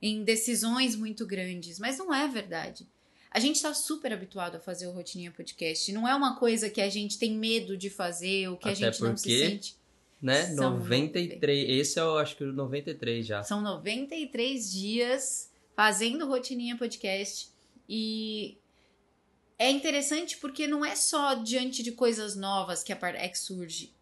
em 0.00 0.24
decisões 0.24 0.96
muito 0.96 1.26
grandes, 1.26 1.78
mas 1.78 1.98
não 1.98 2.14
é 2.14 2.26
verdade. 2.26 2.86
A 3.30 3.38
gente 3.38 3.60
tá 3.60 3.74
super 3.74 4.10
habituado 4.10 4.56
a 4.56 4.60
fazer 4.60 4.86
o 4.86 4.90
Rotininha 4.90 5.30
Podcast. 5.30 5.92
Não 5.92 6.08
é 6.08 6.14
uma 6.14 6.36
coisa 6.36 6.70
que 6.70 6.80
a 6.80 6.88
gente 6.88 7.18
tem 7.18 7.32
medo 7.36 7.76
de 7.76 7.90
fazer, 7.90 8.48
ou 8.48 8.56
que 8.56 8.68
a 8.68 8.72
Até 8.72 8.86
gente 8.90 9.02
não 9.02 9.14
se 9.18 9.24
porque- 9.28 9.38
sente. 9.50 9.76
Né? 10.20 10.46
São 10.46 10.78
93. 10.78 11.68
Esse 11.78 11.98
é 12.00 12.04
o, 12.04 12.16
acho 12.16 12.34
que 12.36 12.42
o 12.42 12.52
93 12.54 13.26
já. 13.26 13.42
São 13.42 13.60
93 13.60 14.72
dias 14.72 15.50
fazendo 15.76 16.26
Rotininha 16.26 16.74
Podcast 16.76 17.50
e 17.86 18.56
é 19.58 19.70
interessante 19.70 20.36
porque 20.36 20.66
não 20.66 20.84
é 20.84 20.94
só 20.94 21.34
diante 21.34 21.82
de 21.82 21.92
coisas 21.92 22.36
novas 22.36 22.82
que 22.82 22.92
a 22.92 22.96
Pardex 22.96 23.40
surge. 23.40 23.92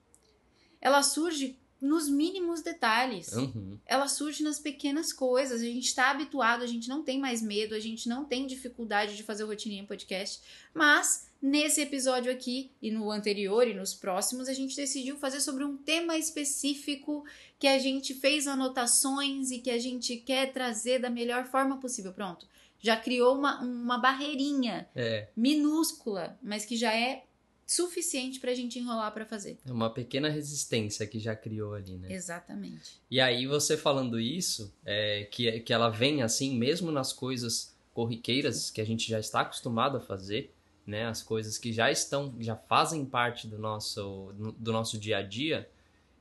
Ela 0.80 1.02
surge 1.02 1.58
nos 1.80 2.08
mínimos 2.08 2.62
detalhes. 2.62 3.32
Uhum. 3.32 3.78
Ela 3.86 4.08
surge 4.08 4.42
nas 4.42 4.58
pequenas 4.58 5.12
coisas. 5.12 5.60
A 5.60 5.64
gente 5.64 5.86
está 5.86 6.10
habituado, 6.10 6.62
a 6.62 6.66
gente 6.66 6.88
não 6.88 7.02
tem 7.02 7.18
mais 7.18 7.42
medo, 7.42 7.74
a 7.74 7.80
gente 7.80 8.08
não 8.08 8.24
tem 8.24 8.46
dificuldade 8.46 9.16
de 9.16 9.22
fazer 9.22 9.44
o 9.44 9.46
Rotininha 9.46 9.84
Podcast. 9.84 10.40
Mas 10.74 11.28
nesse 11.40 11.80
episódio 11.80 12.32
aqui 12.32 12.70
e 12.80 12.90
no 12.90 13.10
anterior 13.10 13.66
e 13.68 13.74
nos 13.74 13.94
próximos, 13.94 14.48
a 14.48 14.54
gente 14.54 14.76
decidiu 14.76 15.16
fazer 15.16 15.40
sobre 15.40 15.64
um 15.64 15.76
tema 15.76 16.16
específico 16.16 17.24
que 17.58 17.66
a 17.66 17.78
gente 17.78 18.14
fez 18.14 18.46
anotações 18.46 19.50
e 19.50 19.58
que 19.58 19.70
a 19.70 19.78
gente 19.78 20.16
quer 20.16 20.52
trazer 20.52 20.98
da 20.98 21.10
melhor 21.10 21.46
forma 21.46 21.78
possível. 21.78 22.12
Pronto. 22.12 22.46
Já 22.86 22.96
criou 22.96 23.34
uma, 23.36 23.60
uma 23.60 23.98
barreirinha 23.98 24.88
É, 24.94 25.28
minúscula, 25.36 26.38
mas 26.42 26.64
que 26.64 26.76
já 26.76 26.94
é 26.94 27.24
suficiente 27.66 28.38
pra 28.38 28.54
gente 28.54 28.78
enrolar 28.78 29.12
pra 29.12 29.26
fazer. 29.26 29.58
é 29.66 29.72
uma 29.72 29.90
pequena 29.90 30.28
resistência 30.28 31.04
que 31.04 31.18
já 31.18 31.34
criou 31.34 31.74
ali, 31.74 31.96
né? 31.98 32.12
Exatamente. 32.12 33.00
E 33.10 33.20
aí 33.20 33.44
você 33.46 33.76
falando 33.76 34.20
isso, 34.20 34.72
é, 34.84 35.24
que, 35.32 35.60
que 35.60 35.72
ela 35.72 35.88
vem 35.88 36.22
assim, 36.22 36.56
mesmo 36.56 36.92
nas 36.92 37.12
coisas 37.12 37.74
corriqueiras 37.92 38.70
que 38.70 38.80
a 38.80 38.84
gente 38.86 39.08
já 39.08 39.18
está 39.18 39.40
acostumado 39.40 39.96
a 39.96 40.00
fazer, 40.00 40.54
né? 40.86 41.06
As 41.06 41.24
coisas 41.24 41.58
que 41.58 41.72
já 41.72 41.90
estão, 41.90 42.32
já 42.38 42.54
fazem 42.54 43.04
parte 43.04 43.48
do 43.48 43.58
nosso, 43.58 44.32
do 44.56 44.70
nosso 44.72 44.96
dia 44.96 45.18
a 45.18 45.22
dia. 45.22 45.68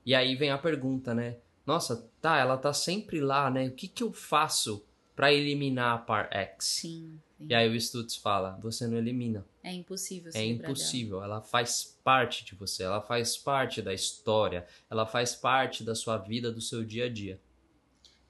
E 0.03 0.15
aí 0.15 0.36
vem 0.36 0.50
a 0.50 0.57
pergunta, 0.57 1.13
né? 1.13 1.38
Nossa, 1.63 2.10
tá, 2.19 2.38
ela 2.39 2.57
tá 2.57 2.74
sempre 2.74 3.19
lá, 3.19 3.51
né? 3.51 3.67
O 3.67 3.72
que 3.72 3.88
que 3.88 4.01
eu 4.01 4.12
faço 4.12 4.84
para 5.15 5.31
eliminar 5.34 5.95
a 5.95 5.98
par 5.98 6.29
X? 6.31 6.65
Sim. 6.65 7.19
sim. 7.38 7.48
E 7.50 7.53
aí 7.55 7.69
o 7.69 7.79
Stutz 7.79 8.15
fala, 8.15 8.60
você 8.62 8.88
não 8.88 8.98
elimina. 8.98 9.45
É 9.63 9.72
impossível 9.72 10.31
se 10.31 10.38
É 10.38 10.41
livrar 10.41 10.57
dela. 10.62 10.72
impossível. 10.72 11.24
Ela 11.24 11.41
faz 11.41 11.98
parte 12.03 12.43
de 12.43 12.53
você, 12.55 12.84
ela 12.84 13.01
faz 13.01 13.38
parte 13.38 13.81
da 13.81 13.93
história, 13.93 14.67
ela 14.89 15.05
faz 15.05 15.36
parte 15.36 15.84
da 15.84 15.95
sua 15.95 16.17
vida, 16.17 16.51
do 16.51 16.62
seu 16.62 16.84
dia 16.84 17.05
a 17.05 17.10
dia. 17.10 17.39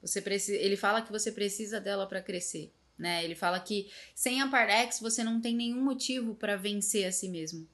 Você 0.01 0.21
precisa, 0.21 0.57
ele 0.57 0.77
fala 0.77 1.01
que 1.01 1.11
você 1.11 1.31
precisa 1.31 1.81
dela 1.81 2.05
pra 2.05 2.21
crescer, 2.21 2.71
né? 2.97 3.23
Ele 3.25 3.33
fala 3.33 3.59
que 3.59 3.89
sem 4.13 4.39
a 4.39 4.47
Pardex 4.47 4.99
você 4.99 5.23
não 5.23 5.41
tem 5.41 5.55
nenhum 5.55 5.83
motivo 5.83 6.35
pra 6.35 6.55
vencer 6.55 7.05
a 7.05 7.11
si 7.11 7.27
mesmo. 7.27 7.67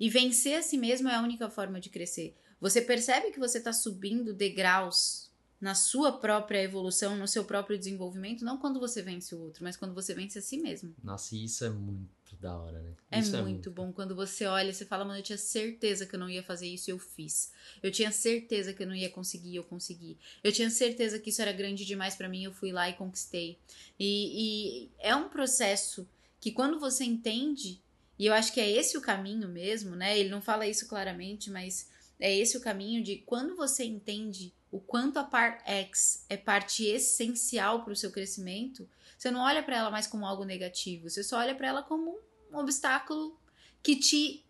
E 0.00 0.08
vencer 0.08 0.58
a 0.58 0.62
si 0.62 0.76
mesmo 0.78 1.08
é 1.08 1.14
a 1.14 1.22
única 1.22 1.48
forma 1.50 1.78
de 1.78 1.90
crescer. 1.90 2.34
Você 2.60 2.80
percebe 2.80 3.30
que 3.30 3.38
você 3.38 3.60
tá 3.60 3.72
subindo 3.72 4.32
degraus 4.32 5.25
na 5.60 5.74
sua 5.74 6.12
própria 6.12 6.62
evolução, 6.62 7.16
no 7.16 7.26
seu 7.26 7.44
próprio 7.44 7.78
desenvolvimento, 7.78 8.44
não 8.44 8.58
quando 8.58 8.78
você 8.78 9.02
vence 9.02 9.34
o 9.34 9.40
outro, 9.40 9.64
mas 9.64 9.76
quando 9.76 9.94
você 9.94 10.14
vence 10.14 10.38
a 10.38 10.42
si 10.42 10.58
mesmo. 10.58 10.94
Nossa, 11.02 11.34
e 11.34 11.44
isso 11.44 11.64
é 11.64 11.70
muito 11.70 12.36
da 12.40 12.56
hora, 12.56 12.80
né? 12.80 12.92
É 13.10 13.20
Isso 13.20 13.36
muito 13.38 13.70
bom 13.70 13.92
quando 13.92 14.14
você 14.14 14.46
olha 14.46 14.72
você 14.72 14.84
fala, 14.84 15.04
mano, 15.04 15.18
eu 15.18 15.22
tinha 15.22 15.38
certeza 15.38 16.04
que 16.04 16.14
eu 16.14 16.20
não 16.20 16.28
ia 16.28 16.42
fazer 16.42 16.66
isso 16.66 16.90
e 16.90 16.92
eu 16.92 16.98
fiz. 16.98 17.52
Eu 17.82 17.90
tinha 17.90 18.12
certeza 18.12 18.74
que 18.74 18.82
eu 18.82 18.86
não 18.86 18.94
ia 18.94 19.08
conseguir 19.08 19.50
e 19.50 19.56
eu 19.56 19.64
consegui. 19.64 20.18
Eu 20.44 20.52
tinha 20.52 20.68
certeza 20.68 21.18
que 21.18 21.30
isso 21.30 21.40
era 21.40 21.52
grande 21.52 21.84
demais 21.84 22.14
pra 22.14 22.28
mim 22.28 22.44
eu 22.44 22.52
fui 22.52 22.72
lá 22.72 22.88
e 22.88 22.94
conquistei. 22.94 23.58
E, 23.98 24.84
e 24.84 24.90
é 24.98 25.16
um 25.16 25.28
processo 25.28 26.06
que 26.40 26.52
quando 26.52 26.78
você 26.78 27.04
entende, 27.04 27.80
e 28.18 28.26
eu 28.26 28.34
acho 28.34 28.52
que 28.52 28.60
é 28.60 28.70
esse 28.70 28.96
o 28.96 29.00
caminho 29.00 29.48
mesmo, 29.48 29.96
né? 29.96 30.18
Ele 30.18 30.28
não 30.28 30.40
fala 30.40 30.66
isso 30.66 30.86
claramente, 30.86 31.50
mas 31.50 31.88
é 32.18 32.34
esse 32.34 32.56
o 32.56 32.60
caminho 32.60 33.02
de 33.02 33.18
quando 33.18 33.56
você 33.56 33.84
entende 33.84 34.52
o 34.70 34.80
quanto 34.80 35.18
a 35.18 35.24
par 35.24 35.62
X 35.64 36.24
é 36.28 36.36
parte 36.36 36.84
essencial 36.84 37.82
para 37.82 37.92
o 37.92 37.96
seu 37.96 38.10
crescimento, 38.10 38.88
você 39.16 39.30
não 39.30 39.40
olha 39.40 39.62
para 39.62 39.76
ela 39.76 39.90
mais 39.90 40.06
como 40.06 40.26
algo 40.26 40.44
negativo, 40.44 41.08
você 41.08 41.22
só 41.22 41.38
olha 41.38 41.54
para 41.54 41.68
ela 41.68 41.82
como 41.82 42.18
um 42.52 42.58
obstáculo 42.58 43.38
que 43.82 43.96
te 43.96 44.44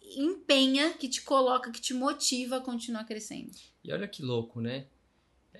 empenha, 0.00 0.92
que 0.92 1.08
te 1.08 1.22
coloca, 1.22 1.70
que 1.70 1.80
te 1.80 1.94
motiva 1.94 2.56
a 2.56 2.60
continuar 2.60 3.04
crescendo. 3.04 3.52
E 3.82 3.92
olha 3.92 4.06
que 4.06 4.22
louco, 4.22 4.60
né? 4.60 4.86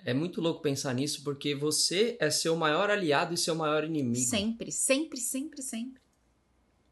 É 0.05 0.13
muito 0.13 0.41
louco 0.41 0.63
pensar 0.63 0.95
nisso 0.95 1.23
porque 1.23 1.55
você 1.55 2.17
é 2.21 2.31
seu 2.31 2.57
maior 2.57 2.91
aliado 2.91 3.35
e 3.35 3.39
seu 3.39 3.55
maior 3.55 3.85
inimigo. 3.85 4.25
Sempre, 4.25 4.73
sempre, 4.73 5.21
sempre, 5.21 5.63
sempre. 5.63 6.03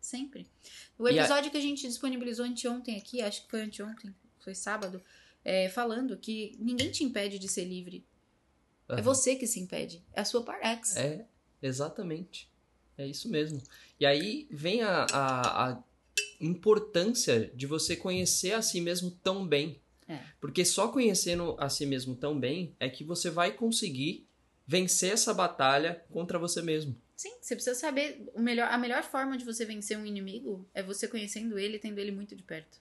Sempre. 0.01 0.47
O 0.99 1.09
episódio 1.09 1.49
a... 1.49 1.51
que 1.51 1.57
a 1.57 1.61
gente 1.61 1.87
disponibilizou 1.87 2.45
anteontem 2.45 2.97
aqui, 2.97 3.21
acho 3.21 3.45
que 3.45 3.51
foi 3.51 3.63
anteontem, 3.63 4.15
foi 4.45 4.55
sábado, 4.55 5.03
é, 5.45 5.69
falando 5.69 6.17
que 6.17 6.57
ninguém 6.59 6.91
te 6.91 7.05
impede 7.05 7.39
de 7.39 7.49
ser 7.49 7.65
livre. 7.65 8.05
Uhum. 8.89 8.99
É 8.99 9.03
você 9.03 9.37
que 9.37 9.47
se 9.47 9.61
impede. 9.61 10.05
É 10.13 10.21
a 10.21 10.25
sua 10.25 10.43
Parex. 10.43 10.97
É, 10.97 11.27
exatamente. 11.63 12.51
É 12.97 13.07
isso 13.07 13.29
mesmo. 13.31 13.63
E 13.99 14.05
aí 14.05 14.47
vem 14.51 14.83
a, 14.83 15.07
a, 15.11 15.71
a 15.71 15.83
importância 16.41 17.51
de 17.55 17.67
você 17.67 17.97
conhecer 17.97 18.53
a 18.53 18.63
si 18.63 18.81
mesmo 18.81 19.11
tão 19.11 19.47
bem. 19.47 19.81
É. 20.09 20.19
Porque 20.41 20.65
só 20.65 20.89
conhecendo 20.89 21.55
a 21.59 21.69
si 21.69 21.87
mesmo 21.87 22.15
tão 22.15 22.39
bem 22.39 22.75
é 22.81 22.89
que 22.91 23.05
você 23.05 23.31
vai 23.31 23.53
conseguir 23.53 24.27
vencer 24.67 25.13
essa 25.13 25.33
batalha 25.33 26.05
contra 26.11 26.39
você 26.39 26.61
mesmo. 26.63 26.97
Sim, 27.17 27.35
você 27.41 27.55
precisa 27.55 27.79
saber 27.79 28.31
o 28.35 28.41
melhor, 28.41 28.69
a 28.71 28.79
melhor 28.79 29.03
forma 29.03 29.37
de 29.37 29.45
você 29.45 29.65
vencer 29.65 29.99
um 29.99 30.07
inimigo 30.07 30.67
é 30.73 30.83
você 30.83 31.07
conhecendo 31.07 31.59
ele, 31.59 31.79
tendo 31.79 31.99
ele 31.99 32.11
muito 32.11 32.35
de 32.35 32.43
perto. 32.43 32.81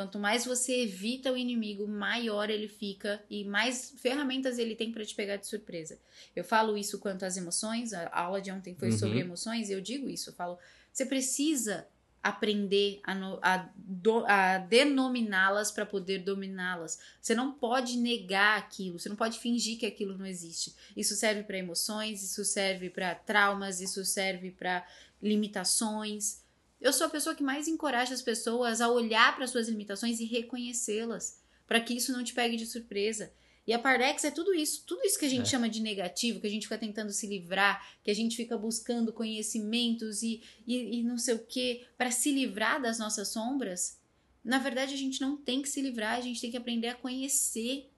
Quanto 0.00 0.18
mais 0.18 0.46
você 0.46 0.80
evita 0.80 1.30
o 1.30 1.36
inimigo, 1.36 1.86
maior 1.86 2.48
ele 2.48 2.68
fica 2.68 3.22
e 3.28 3.44
mais 3.44 3.92
ferramentas 3.98 4.58
ele 4.58 4.74
tem 4.74 4.90
para 4.90 5.04
te 5.04 5.14
pegar 5.14 5.36
de 5.36 5.46
surpresa. 5.46 5.98
Eu 6.34 6.42
falo 6.42 6.74
isso 6.74 6.98
quanto 6.98 7.26
às 7.26 7.36
emoções, 7.36 7.92
a 7.92 8.08
aula 8.10 8.40
de 8.40 8.50
ontem 8.50 8.74
foi 8.74 8.92
uhum. 8.92 8.98
sobre 8.98 9.18
emoções, 9.18 9.68
e 9.68 9.74
eu 9.74 9.80
digo 9.82 10.08
isso, 10.08 10.30
eu 10.30 10.32
falo, 10.32 10.58
você 10.90 11.04
precisa 11.04 11.86
aprender 12.22 12.98
a, 13.04 13.12
a, 13.42 14.54
a 14.54 14.58
denominá-las 14.58 15.70
para 15.70 15.84
poder 15.84 16.20
dominá-las. 16.20 16.98
Você 17.20 17.34
não 17.34 17.52
pode 17.52 17.98
negar 17.98 18.56
aquilo, 18.56 18.98
você 18.98 19.08
não 19.10 19.16
pode 19.16 19.38
fingir 19.38 19.78
que 19.78 19.84
aquilo 19.84 20.16
não 20.16 20.24
existe. 20.24 20.74
Isso 20.96 21.14
serve 21.14 21.42
para 21.42 21.58
emoções, 21.58 22.22
isso 22.22 22.42
serve 22.42 22.88
para 22.88 23.14
traumas, 23.14 23.82
isso 23.82 24.02
serve 24.02 24.50
para 24.50 24.82
limitações. 25.22 26.39
Eu 26.80 26.92
sou 26.92 27.06
a 27.06 27.10
pessoa 27.10 27.34
que 27.34 27.42
mais 27.42 27.68
encoraja 27.68 28.14
as 28.14 28.22
pessoas 28.22 28.80
a 28.80 28.88
olhar 28.88 29.36
para 29.36 29.46
suas 29.46 29.68
limitações 29.68 30.18
e 30.18 30.24
reconhecê-las, 30.24 31.38
para 31.66 31.80
que 31.80 31.94
isso 31.94 32.12
não 32.12 32.24
te 32.24 32.32
pegue 32.32 32.56
de 32.56 32.66
surpresa. 32.66 33.32
E 33.66 33.72
a 33.72 33.78
Pardex 33.78 34.24
é 34.24 34.30
tudo 34.30 34.54
isso, 34.54 34.84
tudo 34.86 35.04
isso 35.04 35.18
que 35.18 35.26
a 35.26 35.28
gente 35.28 35.46
é. 35.46 35.50
chama 35.50 35.68
de 35.68 35.80
negativo, 35.80 36.40
que 36.40 36.46
a 36.46 36.50
gente 36.50 36.62
fica 36.62 36.78
tentando 36.78 37.12
se 37.12 37.26
livrar, 37.26 37.86
que 38.02 38.10
a 38.10 38.14
gente 38.14 38.34
fica 38.34 38.56
buscando 38.56 39.12
conhecimentos 39.12 40.22
e, 40.22 40.42
e, 40.66 40.98
e 40.98 41.02
não 41.02 41.18
sei 41.18 41.34
o 41.34 41.38
que 41.38 41.86
para 41.96 42.10
se 42.10 42.32
livrar 42.32 42.80
das 42.80 42.98
nossas 42.98 43.28
sombras. 43.28 43.98
Na 44.42 44.58
verdade, 44.58 44.94
a 44.94 44.96
gente 44.96 45.20
não 45.20 45.36
tem 45.36 45.60
que 45.60 45.68
se 45.68 45.82
livrar, 45.82 46.16
a 46.16 46.20
gente 46.22 46.40
tem 46.40 46.50
que 46.50 46.56
aprender 46.56 46.88
a 46.88 46.94
conhecer. 46.94 47.90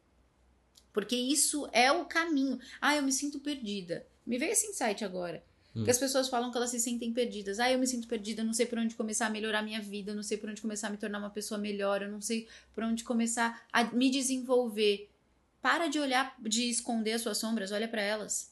Porque 0.92 1.16
isso 1.16 1.68
é 1.72 1.90
o 1.90 2.04
caminho. 2.04 2.58
Ah, 2.80 2.96
eu 2.96 3.02
me 3.02 3.12
sinto 3.12 3.38
perdida. 3.38 4.06
Me 4.26 4.38
veio 4.38 4.52
esse 4.52 4.66
insight 4.66 5.04
agora. 5.04 5.42
Hum. 5.75 5.85
Que 5.85 5.91
as 5.91 5.99
pessoas 5.99 6.29
falam 6.29 6.50
que 6.50 6.57
elas 6.57 6.71
se 6.71 6.79
sentem 6.79 7.12
perdidas. 7.12 7.59
Ah, 7.59 7.71
eu 7.71 7.79
me 7.79 7.87
sinto 7.87 8.07
perdida, 8.07 8.45
não 8.45 8.52
sei 8.52 8.67
por 8.67 8.79
onde 8.79 8.95
começar 8.95 9.26
a 9.26 9.31
melhorar 9.31 9.62
minha 9.62 9.81
vida, 9.81 10.14
não 10.14 10.23
sei 10.23 10.37
por 10.37 10.50
onde 10.50 10.61
começar 10.61 10.88
a 10.88 10.91
me 10.91 10.97
tornar 10.97 11.19
uma 11.19 11.31
pessoa 11.31 11.59
melhor, 11.59 12.02
eu 12.02 12.11
não 12.11 12.21
sei 12.21 12.47
por 12.75 12.85
onde 12.85 13.05
começar 13.05 13.67
a 13.73 13.85
me 13.85 14.11
desenvolver. 14.11 15.09
Para 15.61 15.88
de 15.88 15.99
olhar, 15.99 16.35
de 16.41 16.69
esconder 16.69 17.12
as 17.12 17.23
suas 17.23 17.38
sombras, 17.38 17.73
olha 17.73 17.88
para 17.88 18.02
elas. 18.02 18.50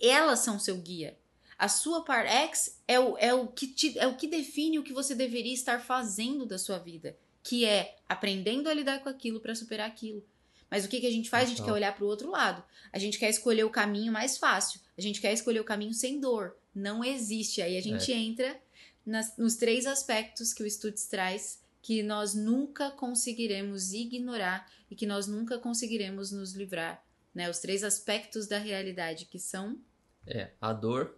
Elas 0.00 0.40
são 0.40 0.58
seu 0.58 0.76
guia. 0.78 1.16
A 1.58 1.68
sua 1.68 2.04
par 2.04 2.26
X 2.26 2.78
é 2.86 3.00
o, 3.00 3.16
é, 3.18 3.32
o 3.32 3.46
que 3.46 3.66
te, 3.66 3.98
é 3.98 4.06
o 4.06 4.16
que 4.16 4.26
define 4.26 4.78
o 4.78 4.82
que 4.82 4.92
você 4.92 5.14
deveria 5.14 5.54
estar 5.54 5.80
fazendo 5.80 6.44
da 6.44 6.58
sua 6.58 6.78
vida, 6.78 7.16
que 7.42 7.64
é 7.64 7.96
aprendendo 8.08 8.68
a 8.68 8.74
lidar 8.74 9.02
com 9.02 9.08
aquilo 9.08 9.40
para 9.40 9.54
superar 9.54 9.86
aquilo. 9.88 10.22
Mas 10.70 10.84
o 10.84 10.88
que, 10.88 11.00
que 11.00 11.06
a 11.06 11.10
gente 11.10 11.30
faz? 11.30 11.44
A 11.44 11.48
gente 11.48 11.62
quer 11.62 11.72
olhar 11.72 11.94
para 11.94 12.04
o 12.04 12.08
outro 12.08 12.30
lado. 12.30 12.62
A 12.92 12.98
gente 12.98 13.18
quer 13.18 13.30
escolher 13.30 13.64
o 13.64 13.70
caminho 13.70 14.12
mais 14.12 14.36
fácil. 14.36 14.80
A 14.96 15.00
gente 15.00 15.20
quer 15.20 15.32
escolher 15.32 15.60
o 15.60 15.64
caminho 15.64 15.94
sem 15.94 16.20
dor. 16.20 16.56
Não 16.74 17.04
existe. 17.04 17.62
Aí 17.62 17.76
a 17.76 17.80
gente 17.80 18.12
é. 18.12 18.16
entra 18.16 18.60
nas, 19.04 19.36
nos 19.36 19.54
três 19.54 19.86
aspectos 19.86 20.52
que 20.52 20.62
o 20.62 20.70
Stutz 20.70 21.06
traz 21.06 21.60
que 21.80 22.02
nós 22.02 22.34
nunca 22.34 22.90
conseguiremos 22.90 23.92
ignorar 23.92 24.68
e 24.90 24.96
que 24.96 25.06
nós 25.06 25.28
nunca 25.28 25.56
conseguiremos 25.56 26.32
nos 26.32 26.52
livrar, 26.52 27.04
né? 27.32 27.48
Os 27.48 27.60
três 27.60 27.84
aspectos 27.84 28.48
da 28.48 28.58
realidade 28.58 29.24
que 29.26 29.38
são 29.38 29.78
é 30.26 30.50
a 30.60 30.72
dor, 30.72 31.16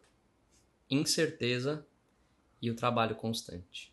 incerteza 0.91 1.87
e 2.61 2.71
o 2.71 2.75
trabalho 2.75 3.17
constante. 3.17 3.91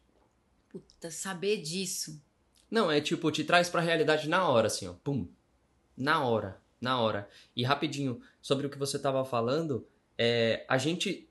Puta, 0.68 1.10
saber 1.10 1.62
disso. 1.62 2.22
Não, 2.70 2.92
é 2.92 3.00
tipo, 3.00 3.32
te 3.32 3.46
traz 3.46 3.70
pra 3.70 3.80
realidade 3.80 4.28
na 4.28 4.46
hora, 4.50 4.68
assim, 4.68 4.86
ó. 4.86 4.94
Pum. 4.94 5.30
Na 5.98 6.25
hora. 6.25 6.60
Na 6.80 7.00
hora. 7.00 7.30
E 7.56 7.64
rapidinho, 7.64 8.22
sobre 8.42 8.68
o 8.68 8.70
que 8.70 8.78
você 8.78 9.00
tava 9.00 9.24
falando, 9.25 9.88
é, 10.18 10.66
a 10.68 10.78
gente 10.78 11.28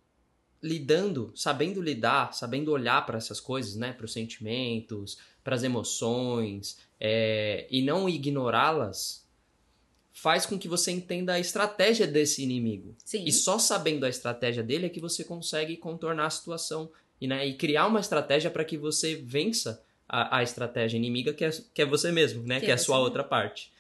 lidando, 0.62 1.30
sabendo 1.34 1.82
lidar, 1.82 2.32
sabendo 2.32 2.72
olhar 2.72 3.04
para 3.04 3.18
essas 3.18 3.38
coisas, 3.38 3.76
né, 3.76 3.92
para 3.92 4.06
os 4.06 4.12
sentimentos, 4.14 5.18
para 5.44 5.54
as 5.54 5.62
emoções, 5.62 6.78
é, 6.98 7.66
e 7.70 7.82
não 7.82 8.08
ignorá-las, 8.08 9.28
faz 10.10 10.46
com 10.46 10.58
que 10.58 10.66
você 10.66 10.90
entenda 10.90 11.34
a 11.34 11.38
estratégia 11.38 12.06
desse 12.06 12.42
inimigo. 12.42 12.96
Sim. 13.04 13.24
E 13.26 13.32
só 13.32 13.58
sabendo 13.58 14.06
a 14.06 14.08
estratégia 14.08 14.62
dele 14.62 14.86
é 14.86 14.88
que 14.88 15.00
você 15.00 15.22
consegue 15.22 15.76
contornar 15.76 16.26
a 16.26 16.30
situação 16.30 16.90
e, 17.20 17.26
né, 17.26 17.46
e 17.46 17.54
criar 17.54 17.86
uma 17.86 18.00
estratégia 18.00 18.50
para 18.50 18.64
que 18.64 18.78
você 18.78 19.16
vença 19.16 19.82
a, 20.08 20.38
a, 20.38 20.42
estratégia 20.42 20.96
inimiga, 20.96 21.34
que 21.34 21.44
é, 21.44 21.50
que 21.74 21.82
é 21.82 21.84
você 21.84 22.10
mesmo, 22.10 22.42
né, 22.42 22.58
que, 22.58 22.66
que 22.66 22.70
é 22.70 22.74
a 22.74 22.78
sua 22.78 22.98
outra 22.98 23.22
parte. 23.22 23.70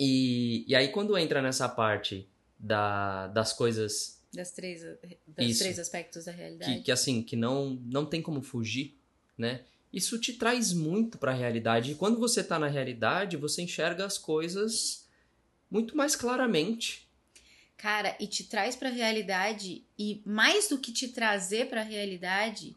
E, 0.00 0.64
e 0.68 0.76
aí, 0.76 0.88
quando 0.92 1.18
entra 1.18 1.42
nessa 1.42 1.68
parte 1.68 2.28
da, 2.56 3.26
das 3.26 3.52
coisas 3.52 4.22
das 4.32 4.52
três, 4.52 4.82
das 5.26 5.58
três 5.58 5.78
aspectos 5.78 6.26
da 6.26 6.32
realidade. 6.32 6.76
Que, 6.76 6.82
que, 6.82 6.92
assim, 6.92 7.20
que 7.22 7.34
não, 7.34 7.70
não 7.86 8.06
tem 8.06 8.22
como 8.22 8.40
fugir, 8.40 8.96
né? 9.36 9.62
Isso 9.92 10.18
te 10.20 10.34
traz 10.34 10.72
muito 10.72 11.18
para 11.18 11.32
a 11.32 11.34
realidade. 11.34 11.92
E 11.92 11.94
quando 11.94 12.20
você 12.20 12.42
está 12.42 12.58
na 12.58 12.68
realidade, 12.68 13.36
você 13.36 13.62
enxerga 13.62 14.04
as 14.04 14.18
coisas 14.18 15.08
muito 15.68 15.96
mais 15.96 16.14
claramente. 16.14 17.08
Cara, 17.76 18.16
e 18.20 18.26
te 18.26 18.44
traz 18.44 18.76
para 18.76 18.90
a 18.90 18.92
realidade 18.92 19.84
e 19.98 20.22
mais 20.24 20.68
do 20.68 20.78
que 20.78 20.92
te 20.92 21.08
trazer 21.08 21.68
para 21.68 21.80
a 21.80 21.84
realidade, 21.84 22.76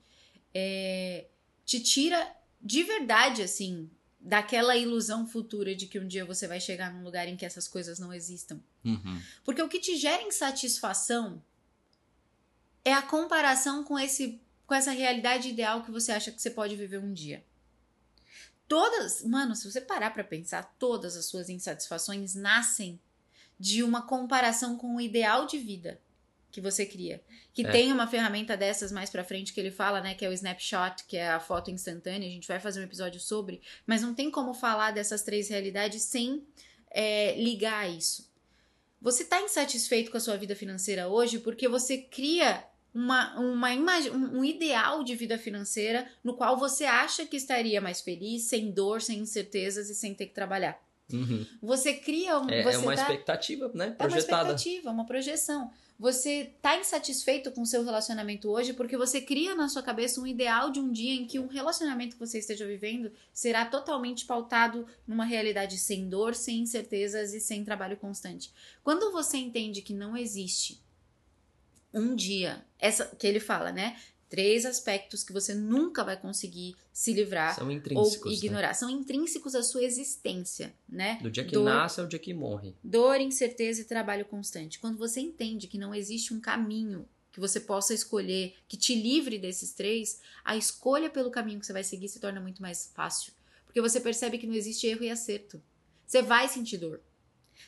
é, 0.54 1.26
te 1.66 1.82
tira 1.82 2.36
de 2.62 2.82
verdade 2.84 3.42
assim 3.42 3.90
daquela 4.22 4.78
ilusão 4.78 5.26
futura 5.26 5.76
de 5.76 5.88
que 5.88 6.00
um 6.00 6.08
dia 6.08 6.24
você 6.24 6.48
vai 6.48 6.60
chegar 6.60 6.94
num 6.94 7.04
lugar 7.04 7.28
em 7.28 7.36
que 7.36 7.46
essas 7.46 7.68
coisas 7.68 7.98
não 7.98 8.14
existam. 8.14 8.60
Uhum. 8.86 9.22
Porque 9.44 9.62
o 9.62 9.68
que 9.68 9.80
te 9.80 9.98
gera 9.98 10.22
insatisfação 10.22 11.44
é 12.86 12.94
a 12.94 13.02
comparação 13.02 13.84
com 13.84 13.98
esse 13.98 14.40
com 14.68 14.76
essa 14.76 14.92
realidade 14.92 15.50
ideal 15.50 15.84
que 15.84 15.92
você 15.92 16.14
acha 16.14 16.32
que 16.32 16.42
você 16.42 16.50
pode 16.50 16.78
viver 16.78 16.98
um 16.98 17.12
dia. 17.12 17.44
Todas, 18.70 19.22
mano, 19.22 19.54
se 19.54 19.70
você 19.70 19.82
parar 19.82 20.12
para 20.12 20.24
pensar, 20.24 20.64
todas 20.80 21.18
as 21.18 21.26
suas 21.26 21.50
insatisfações 21.50 22.36
nascem 22.36 22.98
de 23.60 23.84
uma 23.84 24.04
comparação 24.04 24.78
com 24.78 24.96
o 24.96 25.02
ideal 25.02 25.46
de 25.46 25.58
vida 25.58 26.00
que 26.52 26.62
você 26.62 26.86
cria. 26.86 27.22
Que 27.54 27.66
é. 27.66 27.72
tem 27.72 27.92
uma 27.92 28.08
ferramenta 28.08 28.58
dessas 28.58 28.92
mais 28.92 29.10
pra 29.10 29.24
frente 29.24 29.54
que 29.54 29.60
ele 29.60 29.72
fala, 29.72 30.02
né? 30.02 30.14
Que 30.14 30.26
é 30.26 30.30
o 30.30 30.34
snapshot, 30.34 31.06
que 31.08 31.18
é 31.18 31.30
a 31.30 31.40
foto 31.40 31.72
instantânea. 31.72 32.28
A 32.28 32.32
gente 32.32 32.48
vai 32.48 32.60
fazer 32.60 32.80
um 32.80 32.84
episódio 32.84 33.20
sobre. 33.20 33.62
Mas 33.86 34.02
não 34.02 34.14
tem 34.14 34.30
como 34.30 34.54
falar 34.54 34.92
dessas 34.92 35.24
três 35.24 35.50
realidades 35.50 36.04
sem 36.04 36.44
é, 36.92 37.36
ligar 37.36 37.86
a 37.86 37.88
isso. 37.88 38.30
Você 39.02 39.24
tá 39.26 39.42
insatisfeito 39.42 40.12
com 40.12 40.18
a 40.18 40.20
sua 40.20 40.38
vida 40.38 40.56
financeira 40.56 41.08
hoje 41.08 41.40
porque 41.40 41.68
você 41.68 41.98
cria 41.98 42.64
uma, 42.94 43.40
uma 43.40 43.74
imagem, 43.74 44.12
um 44.12 44.44
ideal 44.44 45.04
de 45.04 45.16
vida 45.16 45.38
financeira 45.38 46.08
no 46.24 46.36
qual 46.36 46.58
você 46.58 46.86
acha 46.86 47.26
que 47.26 47.38
estaria 47.38 47.82
mais 47.82 48.02
feliz, 48.02 48.44
sem 48.44 48.70
dor, 48.70 49.02
sem 49.02 49.20
incertezas 49.20 49.90
e 49.90 49.96
sem 49.96 50.14
ter 50.14 50.28
que 50.28 50.34
trabalhar. 50.34 50.80
Uhum. 51.12 51.46
Você 51.62 51.94
cria 51.94 52.40
um. 52.40 52.50
É, 52.50 52.64
você 52.64 52.78
é 52.78 52.80
uma 52.80 52.96
tá, 52.96 53.02
expectativa, 53.02 53.72
né? 53.74 53.92
Projetada. 53.92 54.04
É 54.04 54.06
uma 54.06 54.18
expectativa, 54.18 54.92
uma 54.92 55.06
projeção. 55.06 55.72
Você 56.02 56.56
tá 56.64 56.80
insatisfeito 56.80 57.52
com 57.52 57.62
o 57.62 57.66
seu 57.66 57.84
relacionamento 57.84 58.50
hoje 58.50 58.74
porque 58.74 58.98
você 58.98 59.22
cria 59.22 59.54
na 59.54 59.70
sua 59.70 59.84
cabeça 59.84 60.20
um 60.20 60.26
ideal 60.26 60.72
de 60.72 60.80
um 60.80 60.92
dia 60.92 61.14
em 61.14 61.28
que 61.28 61.38
um 61.38 61.46
relacionamento 61.46 62.16
que 62.16 62.26
você 62.26 62.40
esteja 62.40 62.66
vivendo 62.66 63.12
será 63.32 63.68
totalmente 63.68 64.26
pautado 64.26 64.88
numa 65.06 65.26
realidade 65.26 65.78
sem 65.78 66.10
dor, 66.10 66.34
sem 66.34 66.62
incertezas 66.62 67.36
e 67.36 67.40
sem 67.40 67.64
trabalho 67.64 67.98
constante. 67.98 68.52
Quando 68.84 69.12
você 69.12 69.38
entende 69.38 69.84
que 69.84 69.94
não 69.94 70.18
existe 70.18 70.82
um 71.94 72.16
dia, 72.16 72.66
essa 72.80 73.06
que 73.06 73.28
ele 73.28 73.40
fala, 73.40 73.72
né? 73.72 73.96
Três 74.32 74.66
aspectos 74.66 75.26
que 75.26 75.34
você 75.34 75.54
nunca 75.54 76.06
vai 76.06 76.16
conseguir 76.16 76.74
se 76.94 77.12
livrar 77.12 77.54
São 77.54 77.68
ou 77.68 78.10
né? 78.10 78.32
ignorar. 78.32 78.74
São 78.74 78.90
intrínsecos 78.90 79.54
à 79.56 79.62
sua 79.62 79.84
existência, 79.84 80.74
né? 80.88 81.20
Do 81.22 81.30
dia 81.30 81.44
que 81.44 81.52
Dor, 81.52 81.66
nasce 81.66 82.00
ao 82.00 82.08
dia 82.08 82.18
que 82.18 82.34
morre. 82.34 82.74
Dor, 82.82 83.20
incerteza 83.20 83.82
e 83.82 83.84
trabalho 83.84 84.24
constante. 84.24 84.80
Quando 84.80 84.98
você 84.98 85.20
entende 85.20 85.68
que 85.68 85.78
não 85.78 85.94
existe 85.94 86.34
um 86.34 86.40
caminho 86.40 87.06
que 87.30 87.42
você 87.42 87.60
possa 87.60 87.94
escolher 87.94 88.56
que 88.70 88.78
te 88.78 88.96
livre 88.96 89.38
desses 89.38 89.74
três, 89.74 90.22
a 90.46 90.56
escolha 90.56 91.10
pelo 91.10 91.30
caminho 91.30 91.60
que 91.60 91.66
você 91.66 91.74
vai 91.74 91.84
seguir 91.84 92.08
se 92.08 92.22
torna 92.22 92.40
muito 92.40 92.62
mais 92.62 92.90
fácil. 92.96 93.34
Porque 93.66 93.82
você 93.82 94.00
percebe 94.00 94.38
que 94.38 94.48
não 94.48 94.54
existe 94.54 94.88
erro 94.88 95.04
e 95.04 95.10
acerto. 95.10 95.62
Você 96.08 96.22
vai 96.22 96.48
sentir 96.48 96.78
dor. 96.78 97.02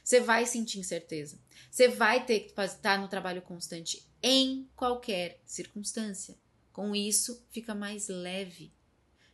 Você 0.01 0.21
vai 0.21 0.45
sentir 0.45 0.79
incerteza. 0.79 1.37
Você 1.69 1.89
vai 1.89 2.25
ter 2.25 2.39
que 2.39 2.61
estar 2.61 2.97
no 2.97 3.09
trabalho 3.09 3.41
constante 3.41 4.07
em 4.21 4.69
qualquer 4.77 5.41
circunstância. 5.45 6.41
Com 6.73 6.95
isso, 6.95 7.45
fica 7.51 7.73
mais 7.73 8.09
leve. 8.09 8.73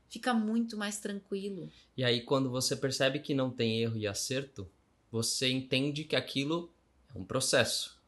Fica 0.09 0.33
muito 0.33 0.75
mais 0.75 0.99
tranquilo. 0.99 1.71
E 1.95 2.03
aí, 2.03 2.21
quando 2.21 2.49
você 2.49 2.75
percebe 2.75 3.19
que 3.19 3.33
não 3.33 3.49
tem 3.49 3.81
erro 3.81 3.97
e 3.97 4.05
acerto, 4.05 4.69
você 5.11 5.49
entende 5.49 6.03
que 6.03 6.15
aquilo 6.15 6.71
é 7.13 7.17
um 7.17 7.23
processo. 7.23 7.99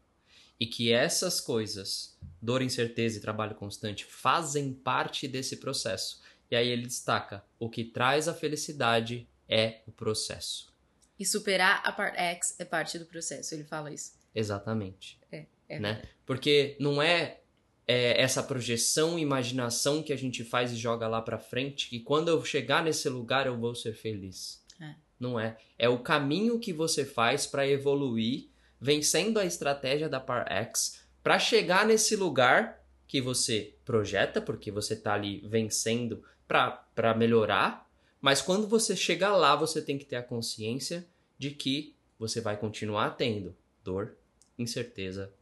E 0.59 0.67
que 0.67 0.91
essas 0.91 1.41
coisas, 1.41 2.15
dor, 2.41 2.61
incerteza 2.61 3.17
e 3.17 3.21
trabalho 3.21 3.55
constante, 3.55 4.05
fazem 4.05 4.73
parte 4.73 5.27
desse 5.27 5.57
processo. 5.57 6.21
E 6.51 6.55
aí 6.55 6.67
ele 6.67 6.85
destaca: 6.85 7.43
o 7.57 7.69
que 7.69 7.83
traz 7.83 8.27
a 8.27 8.33
felicidade 8.33 9.27
é 9.47 9.81
o 9.87 9.91
processo. 9.91 10.71
E 11.17 11.25
superar 11.25 11.81
a 11.85 11.91
parte 11.91 12.17
X 12.17 12.59
é 12.59 12.65
parte 12.65 12.99
do 12.99 13.05
processo. 13.05 13.55
Ele 13.55 13.63
fala 13.63 13.93
isso. 13.93 14.13
Exatamente. 14.33 15.19
É, 15.31 15.45
é 15.69 15.79
né? 15.79 16.01
Porque 16.25 16.75
não 16.79 17.01
é, 17.01 17.41
é 17.87 18.21
essa 18.21 18.41
projeção, 18.43 19.17
imaginação 19.17 20.03
que 20.03 20.13
a 20.13 20.17
gente 20.17 20.43
faz 20.43 20.71
e 20.71 20.75
joga 20.75 21.07
lá 21.07 21.21
pra 21.21 21.39
frente, 21.39 21.89
que 21.89 21.99
quando 21.99 22.29
eu 22.29 22.43
chegar 22.43 22.83
nesse 22.83 23.09
lugar 23.09 23.47
eu 23.47 23.57
vou 23.57 23.75
ser 23.75 23.93
feliz. 23.93 24.63
É. 24.79 24.95
Não 25.19 25.39
é. 25.39 25.57
É 25.77 25.89
o 25.89 25.99
caminho 25.99 26.59
que 26.59 26.73
você 26.73 27.05
faz 27.05 27.45
pra 27.45 27.67
evoluir, 27.67 28.49
vencendo 28.79 29.39
a 29.39 29.45
estratégia 29.45 30.09
da 30.09 30.19
Par 30.19 30.45
X, 30.51 31.01
pra 31.21 31.37
chegar 31.37 31.85
nesse 31.85 32.15
lugar 32.15 32.83
que 33.07 33.21
você 33.21 33.75
projeta, 33.83 34.41
porque 34.41 34.71
você 34.71 34.95
tá 34.95 35.13
ali 35.13 35.41
vencendo 35.47 36.23
pra 36.47 36.71
pra 36.95 37.13
melhorar. 37.13 37.89
Mas 38.21 38.41
quando 38.41 38.67
você 38.67 38.95
chegar 38.95 39.35
lá, 39.35 39.55
você 39.55 39.81
tem 39.81 39.97
que 39.97 40.05
ter 40.05 40.15
a 40.15 40.23
consciência 40.23 41.05
de 41.37 41.51
que 41.51 41.95
você 42.17 42.39
vai 42.39 42.55
continuar 42.55 43.11
tendo 43.11 43.55
dor, 43.83 44.15
incerteza 44.57 45.33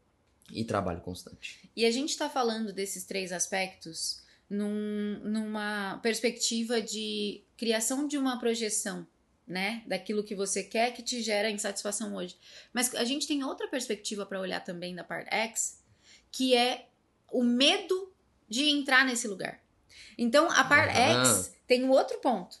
e 0.52 0.64
trabalho 0.64 1.00
constante. 1.00 1.70
E 1.76 1.84
a 1.84 1.90
gente 1.90 2.10
está 2.10 2.28
falando 2.28 2.72
desses 2.72 3.04
três 3.04 3.32
aspectos 3.32 4.22
num- 4.48 5.20
numa 5.22 5.98
perspectiva 6.02 6.80
de 6.80 7.42
criação 7.56 8.06
de 8.08 8.18
uma 8.18 8.38
projeção, 8.38 9.06
né? 9.46 9.82
Daquilo 9.86 10.24
que 10.24 10.34
você 10.34 10.62
quer 10.62 10.92
que 10.92 11.02
te 11.02 11.22
gera 11.22 11.50
insatisfação 11.50 12.14
hoje. 12.14 12.36
Mas 12.72 12.94
a 12.94 13.04
gente 13.04 13.26
tem 13.26 13.44
outra 13.44 13.68
perspectiva 13.68 14.26
para 14.26 14.40
olhar 14.40 14.60
também 14.64 14.94
da 14.94 15.04
parte 15.04 15.32
X, 15.34 15.78
que 16.32 16.54
é 16.54 16.86
o 17.30 17.42
medo 17.44 18.12
de 18.48 18.64
entrar 18.68 19.04
nesse 19.04 19.28
lugar. 19.28 19.60
Então, 20.18 20.50
a 20.50 20.64
parte 20.64 20.96
Ah. 20.96 21.24
X 21.24 21.52
tem 21.66 21.84
um 21.84 21.90
outro 21.90 22.18
ponto, 22.18 22.58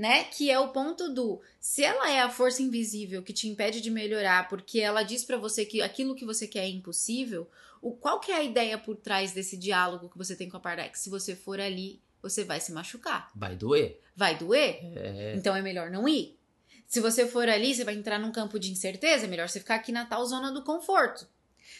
né? 0.00 0.24
Que 0.24 0.50
é 0.50 0.58
o 0.58 0.68
ponto 0.68 1.12
do 1.12 1.42
se 1.60 1.84
ela 1.84 2.10
é 2.10 2.20
a 2.20 2.30
força 2.30 2.62
invisível 2.62 3.22
que 3.22 3.34
te 3.34 3.46
impede 3.46 3.82
de 3.82 3.90
melhorar, 3.90 4.48
porque 4.48 4.80
ela 4.80 5.02
diz 5.02 5.24
pra 5.24 5.36
você 5.36 5.66
que 5.66 5.82
aquilo 5.82 6.14
que 6.14 6.24
você 6.24 6.46
quer 6.46 6.64
é 6.64 6.68
impossível, 6.68 7.46
o, 7.82 7.92
qual 7.92 8.18
que 8.18 8.32
é 8.32 8.36
a 8.36 8.42
ideia 8.42 8.78
por 8.78 8.96
trás 8.96 9.32
desse 9.32 9.58
diálogo 9.58 10.08
que 10.08 10.16
você 10.16 10.34
tem 10.34 10.48
com 10.48 10.56
a 10.56 10.60
parte 10.60 10.80
X? 10.80 11.00
Se 11.00 11.10
você 11.10 11.36
for 11.36 11.60
ali, 11.60 12.00
você 12.22 12.44
vai 12.44 12.60
se 12.60 12.72
machucar. 12.72 13.30
Vai 13.34 13.54
doer. 13.54 14.00
Vai 14.16 14.38
doer? 14.38 14.80
É, 14.96 15.34
Então 15.36 15.54
é 15.54 15.60
melhor 15.60 15.90
não 15.90 16.08
ir. 16.08 16.38
Se 16.86 16.98
você 16.98 17.26
for 17.26 17.46
ali, 17.46 17.74
você 17.74 17.84
vai 17.84 17.94
entrar 17.94 18.18
num 18.18 18.32
campo 18.32 18.58
de 18.58 18.72
incerteza, 18.72 19.26
é 19.26 19.28
melhor 19.28 19.48
você 19.50 19.60
ficar 19.60 19.74
aqui 19.74 19.92
na 19.92 20.06
tal 20.06 20.24
zona 20.24 20.50
do 20.50 20.64
conforto. 20.64 21.28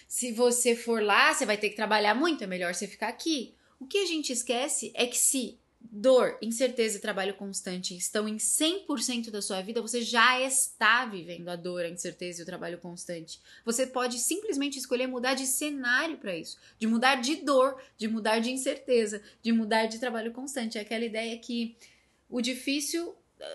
Se 0.07 0.31
você 0.31 0.77
for 0.77 1.03
lá, 1.03 1.33
você 1.33 1.47
vai 1.47 1.57
ter 1.57 1.71
que 1.71 1.77
trabalhar 1.77 2.15
muito, 2.15 2.45
é 2.45 2.47
melhor 2.47 2.75
você 2.75 2.87
ficar 2.87 3.09
aqui. 3.09 3.55
O 3.79 3.87
que 3.87 3.99
a 3.99 4.07
gente 4.07 4.31
esquece 4.31 4.93
é 4.95 5.07
que 5.07 5.17
se 5.17 5.59
dor, 5.81 6.37
incerteza 6.43 6.99
e 6.99 7.01
trabalho 7.01 7.35
constante 7.35 7.97
estão 7.97 8.29
em 8.29 8.37
100% 8.37 9.31
da 9.31 9.41
sua 9.41 9.61
vida, 9.63 9.81
você 9.81 10.03
já 10.03 10.41
está 10.41 11.05
vivendo 11.07 11.49
a 11.49 11.57
dor, 11.57 11.85
a 11.85 11.89
incerteza 11.89 12.41
e 12.41 12.43
o 12.43 12.47
trabalho 12.47 12.79
constante. 12.79 13.41
Você 13.65 13.87
pode 13.87 14.19
simplesmente 14.19 14.79
escolher 14.79 15.07
mudar 15.07 15.35
de 15.35 15.47
cenário 15.47 16.19
para 16.19 16.37
isso, 16.37 16.59
de 16.79 16.87
mudar 16.87 17.17
de 17.17 17.37
dor, 17.37 17.81
de 17.97 18.09
mudar 18.09 18.41
de 18.41 18.51
incerteza, 18.51 19.23
de 19.43 19.53
mudar 19.53 19.87
de 19.87 19.99
trabalho 19.99 20.33
constante. 20.33 20.79
É 20.79 20.83
aquela 20.83 21.05
ideia 21.05 21.37
que 21.39 21.77
o 22.29 22.41
difícil, 22.41 23.15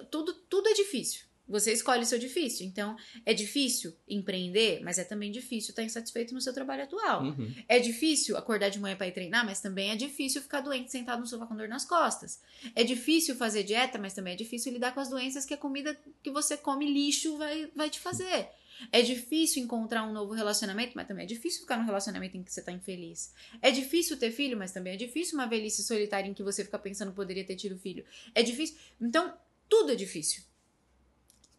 tudo, 0.10 0.34
tudo 0.34 0.68
é 0.68 0.74
difícil. 0.74 1.25
Você 1.48 1.72
escolhe 1.72 2.02
o 2.04 2.06
seu 2.06 2.18
difícil. 2.18 2.66
Então, 2.66 2.96
é 3.26 3.34
difícil 3.34 3.96
empreender, 4.08 4.82
mas 4.84 4.98
é 4.98 5.04
também 5.04 5.32
difícil 5.32 5.72
estar 5.72 5.84
insatisfeito 5.84 6.34
no 6.34 6.42
seu 6.42 6.54
trabalho 6.54 6.84
atual. 6.84 7.24
uhum. 7.24 7.54
É 7.68 7.80
difícil 7.80 8.36
acordar 8.36 8.70
de 8.70 8.80
manhã 8.80 8.96
para 8.96 9.08
ir 9.08 9.12
treinar, 9.12 9.46
mas 9.46 9.62
também 9.62 9.92
é 9.92 9.96
difícil 9.96 10.42
ficar 10.42 10.62
doente 10.62 10.92
sentado 10.92 11.20
no 11.20 11.28
sofá 11.28 11.46
com 11.46 11.56
dor 11.56 11.68
nas 11.68 11.86
costas. 11.86 12.42
É 12.76 12.84
difícil 12.84 13.36
fazer 13.36 13.64
dieta, 13.64 13.98
mas 13.98 14.14
também 14.14 14.34
é 14.34 14.36
difícil 14.38 14.74
lidar 14.74 14.94
com 14.94 15.00
as 15.00 15.10
doenças 15.10 15.46
que 15.46 15.54
a 15.54 15.58
comida 15.58 15.98
que 16.24 16.32
você 16.32 16.58
come 16.58 16.92
lixo 16.92 17.38
vai, 17.38 17.70
vai 17.76 17.90
te 17.90 18.00
fazer. 18.00 18.50
É 18.92 19.02
difícil 19.02 19.64
encontrar 19.64 20.04
um 20.04 20.12
novo 20.12 20.34
relacionamento, 20.34 20.94
mas 20.96 21.08
também 21.08 21.24
é 21.24 21.28
difícil 21.28 21.62
ficar 21.62 21.78
num 21.78 21.86
relacionamento 21.86 22.36
em 22.36 22.44
que 22.44 22.52
você 22.52 22.62
tá 22.62 22.72
infeliz. 22.72 23.34
É 23.62 23.72
difícil 23.72 24.18
ter 24.18 24.32
filho, 24.32 24.58
mas 24.58 24.72
também 24.72 24.94
é 24.94 24.98
difícil 24.98 25.36
uma 25.36 25.48
velhice 25.48 25.84
solitária 25.84 26.30
em 26.30 26.34
que 26.34 26.44
você 26.44 26.64
fica 26.64 26.78
pensando 26.78 27.12
que 27.12 27.16
poderia 27.16 27.46
ter 27.46 27.56
tido 27.56 27.78
filho. 27.78 28.04
É 28.34 28.44
difícil. 28.44 28.76
Então, 29.00 29.34
tudo 29.70 29.92
é 29.92 29.96
difícil. 29.96 30.44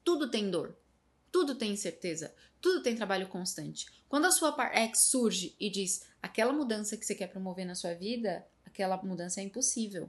Tudo 0.07 0.31
tem 0.31 0.49
dor. 0.49 0.79
Tudo 1.33 1.57
tem 1.57 1.73
incerteza. 1.73 2.33
Tudo 2.61 2.81
tem 2.81 2.95
trabalho 2.95 3.27
constante. 3.27 3.87
Quando 4.09 4.27
a 4.27 4.31
sua 4.31 4.53
par 4.53 4.73
X 4.73 5.01
surge 5.01 5.57
e 5.59 5.69
diz 5.69 6.07
aquela 6.23 6.53
mudança 6.53 6.97
que 6.97 7.05
você 7.05 7.12
quer 7.12 7.27
promover 7.27 7.66
na 7.66 7.75
sua 7.75 7.92
vida, 7.92 8.47
aquela 8.64 8.97
mudança 9.03 9.40
é 9.40 9.42
impossível. 9.42 10.09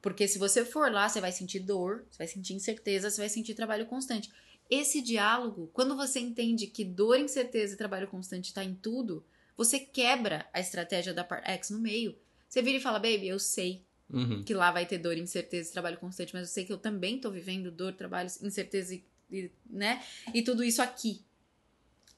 Porque 0.00 0.28
se 0.28 0.38
você 0.38 0.64
for 0.64 0.92
lá, 0.92 1.08
você 1.08 1.20
vai 1.20 1.32
sentir 1.32 1.58
dor, 1.58 2.06
você 2.08 2.18
vai 2.18 2.28
sentir 2.28 2.54
incerteza, 2.54 3.10
você 3.10 3.20
vai 3.20 3.28
sentir 3.28 3.54
trabalho 3.54 3.86
constante. 3.86 4.32
Esse 4.70 5.02
diálogo, 5.02 5.68
quando 5.72 5.96
você 5.96 6.20
entende 6.20 6.68
que 6.68 6.84
dor, 6.84 7.18
incerteza 7.18 7.74
e 7.74 7.76
trabalho 7.76 8.06
constante 8.06 8.50
está 8.50 8.62
em 8.62 8.76
tudo, 8.76 9.26
você 9.56 9.80
quebra 9.80 10.48
a 10.52 10.60
estratégia 10.60 11.12
da 11.12 11.24
par 11.24 11.42
X 11.44 11.70
no 11.70 11.80
meio. 11.80 12.16
Você 12.48 12.62
vira 12.62 12.78
e 12.78 12.80
fala, 12.80 13.00
baby, 13.00 13.26
eu 13.26 13.40
sei 13.40 13.84
Uhum. 14.12 14.42
que 14.42 14.52
lá 14.52 14.70
vai 14.70 14.84
ter 14.84 14.98
dor, 14.98 15.16
incerteza 15.16 15.70
e 15.70 15.72
trabalho 15.72 15.96
constante, 15.98 16.34
mas 16.34 16.42
eu 16.48 16.52
sei 16.52 16.64
que 16.64 16.72
eu 16.72 16.78
também 16.78 17.18
tô 17.18 17.30
vivendo 17.30 17.70
dor, 17.70 17.94
trabalho, 17.94 18.28
incerteza 18.42 18.94
e, 18.94 19.04
e, 19.30 19.50
né? 19.68 20.04
E 20.34 20.42
tudo 20.42 20.62
isso 20.62 20.82
aqui. 20.82 21.24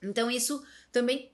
Então 0.02 0.30
isso 0.30 0.64
também 0.90 1.32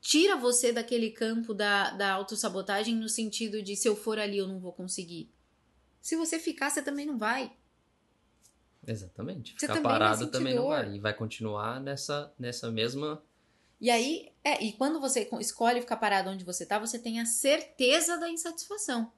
tira 0.00 0.36
você 0.36 0.72
daquele 0.72 1.10
campo 1.10 1.54
da, 1.54 1.90
da 1.90 2.12
autossabotagem 2.12 2.96
no 2.96 3.08
sentido 3.08 3.62
de 3.62 3.76
se 3.76 3.86
eu 3.88 3.94
for 3.94 4.18
ali 4.18 4.38
eu 4.38 4.48
não 4.48 4.58
vou 4.58 4.72
conseguir. 4.72 5.30
Se 6.00 6.16
você 6.16 6.38
ficar, 6.38 6.70
você 6.70 6.82
também 6.82 7.06
não 7.06 7.18
vai. 7.18 7.52
Exatamente. 8.86 9.52
Você 9.52 9.60
Ficar 9.60 9.74
também 9.74 9.82
parado 9.82 10.26
também 10.30 10.54
não 10.54 10.68
vai. 10.68 10.94
E 10.94 10.98
vai 10.98 11.14
continuar 11.14 11.80
nessa, 11.80 12.32
nessa 12.38 12.70
mesma. 12.70 13.22
E 13.80 13.90
aí, 13.90 14.32
é, 14.42 14.62
e 14.62 14.72
quando 14.72 15.00
você 15.00 15.24
co- 15.24 15.40
escolhe 15.40 15.80
ficar 15.80 15.96
parado 15.96 16.30
onde 16.30 16.44
você 16.44 16.66
tá, 16.66 16.78
você 16.78 16.98
tem 16.98 17.20
a 17.20 17.26
certeza 17.26 18.18
da 18.18 18.28
insatisfação. 18.28 19.12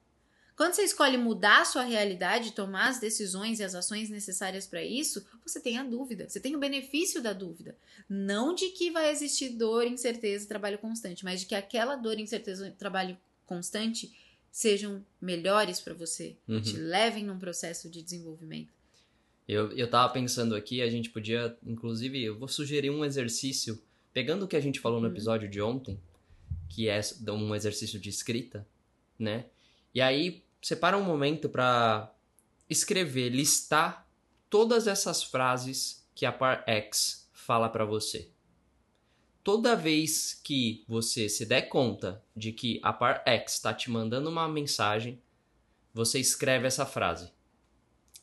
Quando 0.57 0.75
você 0.75 0.83
escolhe 0.83 1.17
mudar 1.17 1.63
a 1.63 1.65
sua 1.65 1.83
realidade, 1.83 2.53
tomar 2.53 2.89
as 2.89 3.01
decisões 3.01 3.59
e 3.59 3.65
as 3.65 3.75
ações 3.75 4.11
necessárias 4.11 4.67
para 4.67 4.83
isso, 4.85 5.27
você 5.45 5.59
tem 5.61 5.79
a 5.79 5.83
dúvida, 5.83 6.29
você 6.29 6.39
tem 6.39 6.55
o 6.55 6.59
benefício 6.59 7.23
da 7.23 7.33
dúvida. 7.33 7.77
Não 8.09 8.55
de 8.55 8.69
que 8.71 8.91
vai 8.91 9.11
existir 9.11 9.51
dor, 9.51 9.87
incerteza 9.87 10.45
e 10.45 10.49
trabalho 10.49 10.79
constante, 10.79 11.25
mas 11.25 11.41
de 11.41 11.47
que 11.47 11.55
aquela 11.55 11.97
dor, 11.97 12.19
incerteza 12.19 12.69
e 12.69 12.71
trabalho 12.73 13.17
constante 13.47 14.13
sejam 14.51 15.05
melhores 15.21 15.81
para 15.81 15.95
você, 15.95 16.37
Uhum. 16.47 16.61
te 16.61 16.77
levem 16.77 17.25
num 17.25 17.39
processo 17.39 17.89
de 17.89 18.03
desenvolvimento. 18.03 18.71
Eu, 19.49 19.73
eu 19.73 19.89
tava 19.91 20.13
pensando 20.13 20.55
aqui, 20.55 20.83
a 20.83 20.89
gente 20.91 21.11
podia, 21.11 21.57
inclusive, 21.67 22.23
eu 22.23 22.39
vou 22.39 22.47
sugerir 22.49 22.91
um 22.91 23.05
exercício, 23.05 23.83
pegando 24.13 24.45
o 24.45 24.49
que 24.49 24.55
a 24.57 24.61
gente 24.61 24.79
falou 24.79 25.01
no 25.01 25.07
Uhum. 25.07 25.13
episódio 25.13 25.49
de 25.49 25.61
ontem, 25.61 25.99
que 26.69 26.89
é 26.89 27.01
um 27.31 27.55
exercício 27.55 27.99
de 27.99 28.09
escrita, 28.11 28.67
né? 29.19 29.47
E 29.95 30.01
aí, 30.01 30.45
separa 30.61 30.97
um 30.97 31.03
momento 31.03 31.49
pra 31.49 32.15
escrever, 32.69 33.29
listar 33.29 34.07
todas 34.49 34.87
essas 34.87 35.23
frases 35.23 36.07
que 36.15 36.25
a 36.25 36.33
Par 36.33 36.65
X 36.67 37.29
fala 37.33 37.69
pra 37.69 37.85
você. 37.85 38.31
Toda 39.45 39.75
vez 39.75 40.41
que 40.43 40.85
você 40.87 41.29
se 41.29 41.45
der 41.45 41.63
conta 41.63 42.23
de 42.35 42.53
que 42.53 42.81
a 42.83 42.93
Par 42.93 43.23
X 43.27 43.55
está 43.55 43.75
te 43.75 43.91
mandando 43.91 44.31
uma 44.31 44.49
mensagem, 44.49 45.21
você 45.93 46.19
escreve 46.19 46.67
essa 46.67 46.87
frase 46.87 47.33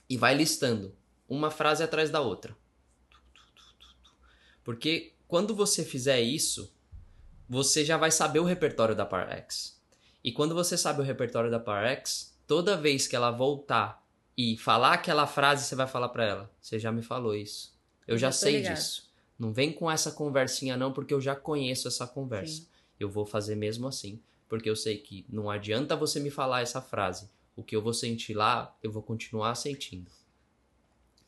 e 0.10 0.17
vai 0.17 0.34
listando 0.34 0.95
uma 1.27 1.51
frase 1.51 1.84
atrás 1.84 2.10
da 2.10 2.21
outra. 2.21 2.58
Porque 4.63 5.13
quando 5.27 5.53
você 5.55 5.84
fizer 5.84 6.19
isso, 6.21 6.73
você 7.47 7.86
já 7.86 7.97
vai 7.97 8.12
saber 8.12 8.39
o 8.39 8.45
repertório 8.45 8.95
da 8.95 9.05
Par 9.05 9.29
X. 9.29 9.79
E 10.23 10.32
quando 10.32 10.53
você 10.53 10.77
sabe 10.77 11.01
o 11.01 11.03
repertório 11.03 11.49
da 11.49 11.60
Parex, 11.60 12.38
toda 12.45 12.75
vez 12.77 13.08
que 13.08 13.15
ela 13.15 13.32
voltar 13.32 14.05
e 14.38 14.58
falar 14.58 14.93
aquela 14.93 15.27
frase, 15.27 15.65
você 15.65 15.75
vai 15.75 15.88
falar 15.88 16.10
para 16.10 16.25
ela: 16.25 16.51
Você 16.62 16.79
já 16.79 16.91
me 16.91 17.01
falou 17.01 17.36
isso. 17.36 17.73
Eu 18.08 18.17
já, 18.17 18.32
sei 18.32 18.58
ligado. 18.58 18.75
disso. 18.75 19.10
Não 19.38 19.53
vem 19.53 19.71
com 19.71 19.89
essa 19.89 20.12
conversinha, 20.12 20.75
não, 20.75 20.91
porque 20.91 21.13
eu 21.13 21.21
já 21.21 21.36
conheço 21.36 21.88
essa 21.88 22.05
conversa. 22.08 22.55
Sim. 22.55 22.67
Eu 22.99 23.10
vou 23.10 23.25
fazer 23.25 23.55
mesmo 23.55 23.88
assim, 23.88 24.19
porque 24.49 24.69
eu 24.69 24.75
sei 24.75 24.97
que 24.97 25.25
não 25.29 25.49
adianta 25.49 25.95
você 25.95 26.19
me 26.19 26.29
falar 26.29 26.62
essa 26.62 26.82
frase. 26.82 27.29
O 27.55 27.63
que 27.63 27.75
eu 27.75 27.82
vou 27.82 27.93
sentir 27.93 28.34
lá, 28.34 28.75
eu 28.82 28.91
vou 28.91 29.01
continuar 29.01 29.55
sentindo. 29.55 30.12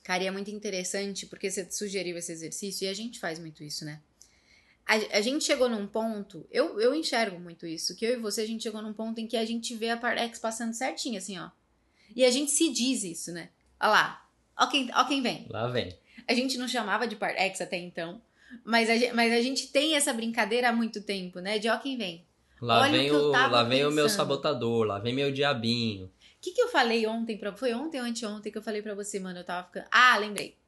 Cara, 0.04 0.24
e 0.24 0.28
é 0.28 0.32
muito 0.32 0.50
interessante 0.50 1.26
porque 1.26 1.50
você 1.50 1.70
sugeriu 1.70 2.18
esse 2.18 2.32
exercício 2.32 2.86
e 2.86 2.90
a 2.90 2.94
gente 2.94 3.20
faz 3.20 3.38
muito 3.38 3.64
isso, 3.64 3.86
né? 3.86 4.02
A, 4.86 5.18
a, 5.18 5.22
gente 5.22 5.46
chegou 5.46 5.70
num 5.70 5.88
ponto, 5.88 6.46
eu, 6.52 6.80
eu 6.80 6.94
enxergo 6.94 7.40
muito 7.40 7.66
isso, 7.66 7.96
que 7.96 8.06
eu 8.06 8.14
e 8.14 8.18
você, 8.18 8.42
a 8.42 8.48
gente 8.48 8.64
chegou 8.64 8.82
num 8.82 8.94
ponto 8.94 9.20
em 9.20 9.28
que 9.28 9.38
a 9.38 9.46
gente 9.46 9.76
vê 9.76 9.90
a 9.90 9.98
Partex 9.98 10.40
passando 10.40 10.74
certinho, 10.74 11.18
assim, 11.18 11.40
ó. 11.40 11.50
E 12.16 12.26
a 12.26 12.32
gente 12.32 12.52
se 12.52 12.72
diz 12.72 13.04
isso, 13.04 13.32
né? 13.32 13.50
Olha 13.80 13.92
lá, 13.92 14.26
ó 14.58 14.68
quem, 14.68 14.90
ó 14.94 15.06
quem 15.06 15.22
vem. 15.22 15.48
Lá 15.50 15.68
vem. 15.68 15.96
A 16.28 16.34
gente 16.34 16.58
não 16.58 16.68
chamava 16.68 17.08
de 17.08 17.16
Partex 17.16 17.62
até 17.62 17.78
então, 17.78 18.22
mas 18.66 18.90
a, 18.90 19.14
mas 19.14 19.32
a 19.32 19.42
gente 19.42 19.68
tem 19.68 19.96
essa 19.96 20.12
brincadeira 20.12 20.70
há 20.70 20.74
muito 20.74 21.02
tempo, 21.02 21.40
né? 21.40 21.58
De 21.58 21.70
ó 21.70 21.78
quem 21.78 21.98
vem. 21.98 22.26
Lá 22.62 22.82
Olha 22.82 22.92
vem, 22.92 23.12
o, 23.12 23.30
lá 23.30 23.64
vem 23.64 23.86
o 23.86 23.92
meu 23.92 24.08
sabotador, 24.08 24.86
lá 24.86 25.00
vem 25.00 25.14
meu 25.14 25.32
diabinho. 25.32 26.06
O 26.06 26.12
que, 26.40 26.52
que 26.52 26.62
eu 26.62 26.68
falei 26.68 27.08
ontem 27.08 27.38
pra. 27.38 27.56
Foi 27.56 27.74
ontem 27.74 28.00
ou 28.00 28.06
anteontem 28.06 28.52
que 28.52 28.58
eu 28.58 28.62
falei 28.62 28.82
pra 28.82 28.94
você, 28.94 29.20
mano? 29.20 29.40
Eu 29.40 29.44
tava 29.44 29.66
ficando. 29.66 29.88
Ah, 29.92 30.18
lembrei 30.18 30.61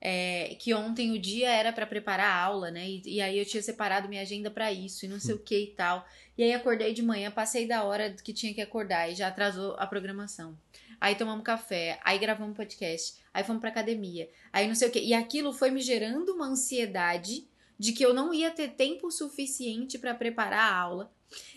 é, 0.00 0.56
que 0.60 0.74
ontem 0.74 1.12
o 1.12 1.18
dia 1.18 1.50
era 1.50 1.72
para 1.72 1.86
preparar 1.86 2.26
a 2.26 2.42
aula, 2.42 2.70
né? 2.70 2.88
E, 2.88 3.02
e, 3.16 3.20
aí 3.20 3.38
eu 3.38 3.44
tinha 3.44 3.62
separado 3.62 4.08
minha 4.08 4.22
agenda 4.22 4.50
para 4.50 4.70
isso 4.72 5.04
e 5.04 5.08
não 5.08 5.18
sei 5.18 5.34
o 5.34 5.38
que 5.38 5.58
e 5.58 5.66
tal. 5.68 6.06
E 6.36 6.42
aí 6.42 6.52
acordei 6.52 6.92
de 6.92 7.02
manhã, 7.02 7.30
passei 7.30 7.66
da 7.66 7.82
hora 7.82 8.10
que 8.10 8.32
tinha 8.32 8.52
que 8.52 8.60
acordar 8.60 9.10
e 9.10 9.14
já 9.14 9.28
atrasou 9.28 9.74
a 9.78 9.86
programação. 9.86 10.56
Aí 11.00 11.14
tomamos 11.14 11.44
café, 11.44 11.98
aí 12.04 12.18
gravamos 12.18 12.56
podcast, 12.56 13.16
aí 13.32 13.44
fomos 13.44 13.60
pra 13.60 13.70
academia, 13.70 14.30
aí 14.52 14.66
não 14.66 14.74
sei 14.74 14.88
o 14.88 14.90
que. 14.90 15.00
E 15.00 15.12
aquilo 15.12 15.52
foi 15.52 15.70
me 15.70 15.80
gerando 15.80 16.34
uma 16.34 16.46
ansiedade 16.46 17.46
de 17.78 17.92
que 17.92 18.04
eu 18.04 18.14
não 18.14 18.32
ia 18.32 18.50
ter 18.50 18.68
tempo 18.68 19.10
suficiente 19.10 19.98
para 19.98 20.14
preparar 20.14 20.72
a 20.72 20.76
aula. 20.76 21.12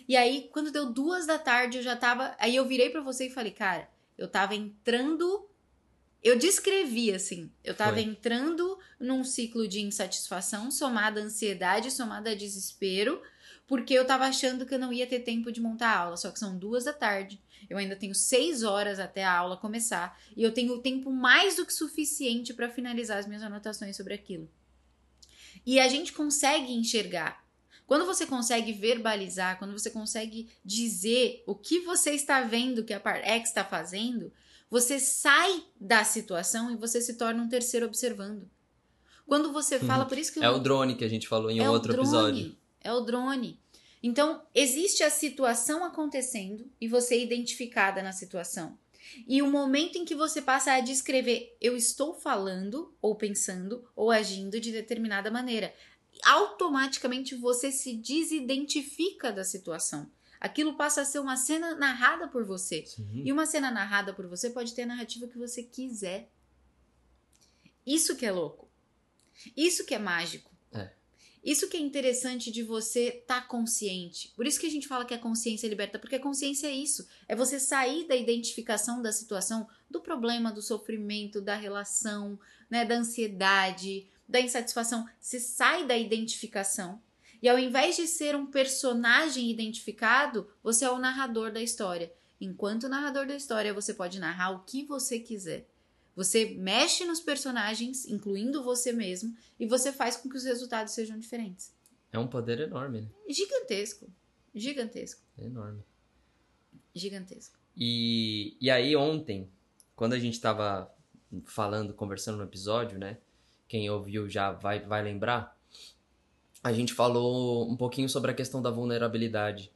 E 0.08 0.16
aí, 0.16 0.48
quando 0.52 0.72
deu 0.72 0.92
duas 0.92 1.26
da 1.26 1.38
tarde, 1.38 1.78
eu 1.78 1.82
já 1.82 1.96
tava. 1.96 2.34
Aí 2.38 2.56
eu 2.56 2.66
virei 2.66 2.90
para 2.90 3.00
você 3.00 3.26
e 3.26 3.30
falei, 3.30 3.52
cara, 3.52 3.88
eu 4.18 4.28
tava 4.28 4.54
entrando 4.54 5.48
eu 6.22 6.38
descrevi 6.38 7.12
assim, 7.12 7.50
eu 7.64 7.74
tava 7.74 7.94
Foi. 7.94 8.02
entrando 8.02 8.78
num 8.98 9.24
ciclo 9.24 9.66
de 9.66 9.80
insatisfação, 9.80 10.70
somada 10.70 11.20
à 11.20 11.24
ansiedade, 11.24 11.90
somada 11.90 12.30
a 12.30 12.34
desespero, 12.34 13.22
porque 13.66 13.94
eu 13.94 14.04
tava 14.04 14.26
achando 14.26 14.66
que 14.66 14.74
eu 14.74 14.78
não 14.78 14.92
ia 14.92 15.06
ter 15.06 15.20
tempo 15.20 15.50
de 15.50 15.60
montar 15.60 15.90
a 15.90 15.98
aula, 15.98 16.16
só 16.16 16.30
que 16.30 16.38
são 16.38 16.58
duas 16.58 16.84
da 16.84 16.92
tarde, 16.92 17.40
eu 17.68 17.78
ainda 17.78 17.96
tenho 17.96 18.14
seis 18.14 18.62
horas 18.62 18.98
até 18.98 19.24
a 19.24 19.32
aula 19.32 19.56
começar, 19.56 20.20
e 20.36 20.42
eu 20.42 20.52
tenho 20.52 20.78
tempo 20.78 21.10
mais 21.10 21.56
do 21.56 21.64
que 21.64 21.72
suficiente 21.72 22.52
para 22.52 22.68
finalizar 22.68 23.18
as 23.18 23.26
minhas 23.26 23.42
anotações 23.42 23.96
sobre 23.96 24.12
aquilo. 24.12 24.50
E 25.64 25.78
a 25.78 25.88
gente 25.88 26.12
consegue 26.12 26.72
enxergar. 26.72 27.44
Quando 27.86 28.06
você 28.06 28.26
consegue 28.26 28.72
verbalizar, 28.72 29.58
quando 29.58 29.72
você 29.72 29.90
consegue 29.90 30.48
dizer 30.64 31.42
o 31.46 31.54
que 31.54 31.80
você 31.80 32.12
está 32.12 32.40
vendo 32.42 32.84
que 32.84 32.94
a 32.94 33.00
Parx 33.00 33.48
está 33.48 33.64
fazendo, 33.64 34.32
você 34.70 35.00
sai 35.00 35.64
da 35.80 36.04
situação 36.04 36.70
e 36.70 36.76
você 36.76 37.00
se 37.00 37.14
torna 37.14 37.42
um 37.42 37.48
terceiro 37.48 37.86
observando. 37.86 38.48
Quando 39.26 39.52
você 39.52 39.76
uhum. 39.76 39.86
fala, 39.86 40.06
por 40.06 40.16
isso 40.16 40.32
que. 40.32 40.42
É 40.42 40.50
o 40.50 40.58
drone 40.58 40.94
que 40.94 41.04
a 41.04 41.08
gente 41.08 41.28
falou 41.28 41.50
em 41.50 41.58
é 41.58 41.68
outro 41.68 41.92
drone, 41.92 42.08
episódio. 42.08 42.56
É 42.80 42.92
o 42.92 43.00
drone. 43.00 43.60
Então, 44.02 44.42
existe 44.54 45.02
a 45.02 45.10
situação 45.10 45.84
acontecendo 45.84 46.70
e 46.80 46.88
você 46.88 47.16
é 47.16 47.22
identificada 47.22 48.02
na 48.02 48.12
situação. 48.12 48.78
E 49.26 49.42
o 49.42 49.50
momento 49.50 49.98
em 49.98 50.04
que 50.04 50.14
você 50.14 50.40
passa 50.40 50.72
a 50.72 50.80
descrever, 50.80 51.56
eu 51.60 51.76
estou 51.76 52.14
falando, 52.14 52.94
ou 53.02 53.14
pensando, 53.14 53.84
ou 53.94 54.10
agindo 54.10 54.60
de 54.60 54.72
determinada 54.72 55.30
maneira, 55.30 55.74
automaticamente 56.24 57.34
você 57.34 57.70
se 57.72 57.96
desidentifica 57.96 59.32
da 59.32 59.44
situação. 59.44 60.10
Aquilo 60.40 60.74
passa 60.74 61.02
a 61.02 61.04
ser 61.04 61.18
uma 61.18 61.36
cena 61.36 61.74
narrada 61.74 62.26
por 62.26 62.44
você. 62.44 62.86
Sim. 62.86 63.22
E 63.24 63.30
uma 63.30 63.44
cena 63.44 63.70
narrada 63.70 64.14
por 64.14 64.26
você 64.26 64.48
pode 64.48 64.74
ter 64.74 64.82
a 64.82 64.86
narrativa 64.86 65.28
que 65.28 65.36
você 65.36 65.62
quiser. 65.62 66.30
Isso 67.86 68.16
que 68.16 68.24
é 68.24 68.32
louco. 68.32 68.66
Isso 69.54 69.84
que 69.84 69.94
é 69.94 69.98
mágico. 69.98 70.50
É. 70.72 70.90
Isso 71.44 71.68
que 71.68 71.76
é 71.76 71.80
interessante 71.80 72.50
de 72.50 72.62
você 72.62 73.08
estar 73.08 73.42
tá 73.42 73.46
consciente. 73.46 74.32
Por 74.34 74.46
isso 74.46 74.58
que 74.58 74.66
a 74.66 74.70
gente 74.70 74.88
fala 74.88 75.04
que 75.04 75.12
a 75.12 75.18
consciência 75.18 75.68
liberta, 75.68 75.98
porque 75.98 76.16
a 76.16 76.20
consciência 76.20 76.68
é 76.68 76.72
isso. 76.72 77.06
É 77.28 77.36
você 77.36 77.60
sair 77.60 78.08
da 78.08 78.16
identificação 78.16 79.02
da 79.02 79.12
situação, 79.12 79.68
do 79.90 80.00
problema, 80.00 80.50
do 80.50 80.62
sofrimento, 80.62 81.42
da 81.42 81.54
relação, 81.54 82.38
né, 82.70 82.84
da 82.84 82.94
ansiedade, 82.94 84.06
da 84.26 84.40
insatisfação. 84.40 85.06
Você 85.20 85.38
sai 85.38 85.86
da 85.86 85.96
identificação 85.98 87.02
e 87.42 87.48
ao 87.48 87.58
invés 87.58 87.96
de 87.96 88.06
ser 88.06 88.36
um 88.36 88.46
personagem 88.46 89.50
identificado, 89.50 90.48
você 90.62 90.84
é 90.84 90.90
o 90.90 90.98
narrador 90.98 91.50
da 91.52 91.62
história. 91.62 92.12
Enquanto 92.40 92.88
narrador 92.88 93.26
da 93.26 93.34
história, 93.34 93.72
você 93.72 93.94
pode 93.94 94.18
narrar 94.18 94.50
o 94.50 94.64
que 94.64 94.84
você 94.84 95.18
quiser. 95.18 95.68
Você 96.16 96.54
mexe 96.56 97.04
nos 97.04 97.20
personagens, 97.20 98.06
incluindo 98.06 98.62
você 98.62 98.92
mesmo, 98.92 99.34
e 99.58 99.66
você 99.66 99.92
faz 99.92 100.16
com 100.16 100.28
que 100.28 100.36
os 100.36 100.44
resultados 100.44 100.92
sejam 100.92 101.18
diferentes. 101.18 101.72
É 102.12 102.18
um 102.18 102.26
poder 102.26 102.60
enorme, 102.60 103.02
né? 103.02 103.08
Gigantesco. 103.28 104.10
Gigantesco. 104.54 105.22
É 105.38 105.44
enorme. 105.44 105.82
Gigantesco. 106.94 107.58
E, 107.76 108.56
e 108.60 108.70
aí, 108.70 108.96
ontem, 108.96 109.48
quando 109.94 110.14
a 110.14 110.18
gente 110.18 110.34
estava 110.34 110.92
falando, 111.44 111.94
conversando 111.94 112.38
no 112.38 112.44
episódio, 112.44 112.98
né? 112.98 113.18
Quem 113.68 113.88
ouviu 113.88 114.28
já 114.28 114.50
vai, 114.50 114.80
vai 114.80 115.02
lembrar 115.02 115.56
a 116.62 116.72
gente 116.72 116.92
falou 116.92 117.70
um 117.70 117.76
pouquinho 117.76 118.08
sobre 118.08 118.30
a 118.30 118.34
questão 118.34 118.60
da 118.60 118.70
vulnerabilidade. 118.70 119.72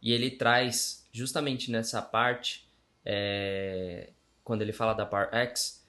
E 0.00 0.12
ele 0.12 0.30
traz 0.30 1.06
justamente 1.12 1.70
nessa 1.70 2.00
parte, 2.00 2.68
é, 3.04 4.10
quando 4.44 4.62
ele 4.62 4.72
fala 4.72 4.92
da 4.94 5.04
Par 5.04 5.28
X, 5.34 5.84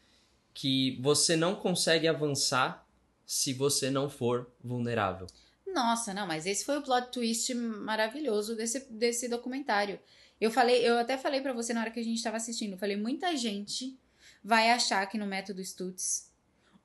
que 0.53 0.99
você 1.01 1.35
não 1.35 1.55
consegue 1.55 2.07
avançar 2.07 2.85
se 3.25 3.53
você 3.53 3.91
não 3.91 4.09
for 4.09 4.51
vulnerável. 4.63 5.27
Nossa, 5.67 6.13
não, 6.13 6.25
mas 6.25 6.47
esse 6.47 6.65
foi 6.65 6.79
o 6.79 6.81
plot 6.81 7.11
twist 7.11 7.53
maravilhoso 7.53 8.55
desse, 8.55 8.91
desse 8.91 9.29
documentário. 9.29 9.99
Eu 10.41 10.49
falei, 10.49 10.87
eu 10.87 10.97
até 10.97 11.17
falei 11.17 11.41
para 11.41 11.53
você 11.53 11.73
na 11.73 11.81
hora 11.81 11.91
que 11.91 11.99
a 11.99 12.03
gente 12.03 12.17
estava 12.17 12.37
assistindo, 12.37 12.77
falei, 12.77 12.97
muita 12.97 13.37
gente 13.37 13.95
vai 14.43 14.71
achar 14.71 15.05
que 15.05 15.17
no 15.17 15.27
método 15.27 15.63
Stutz 15.63 16.31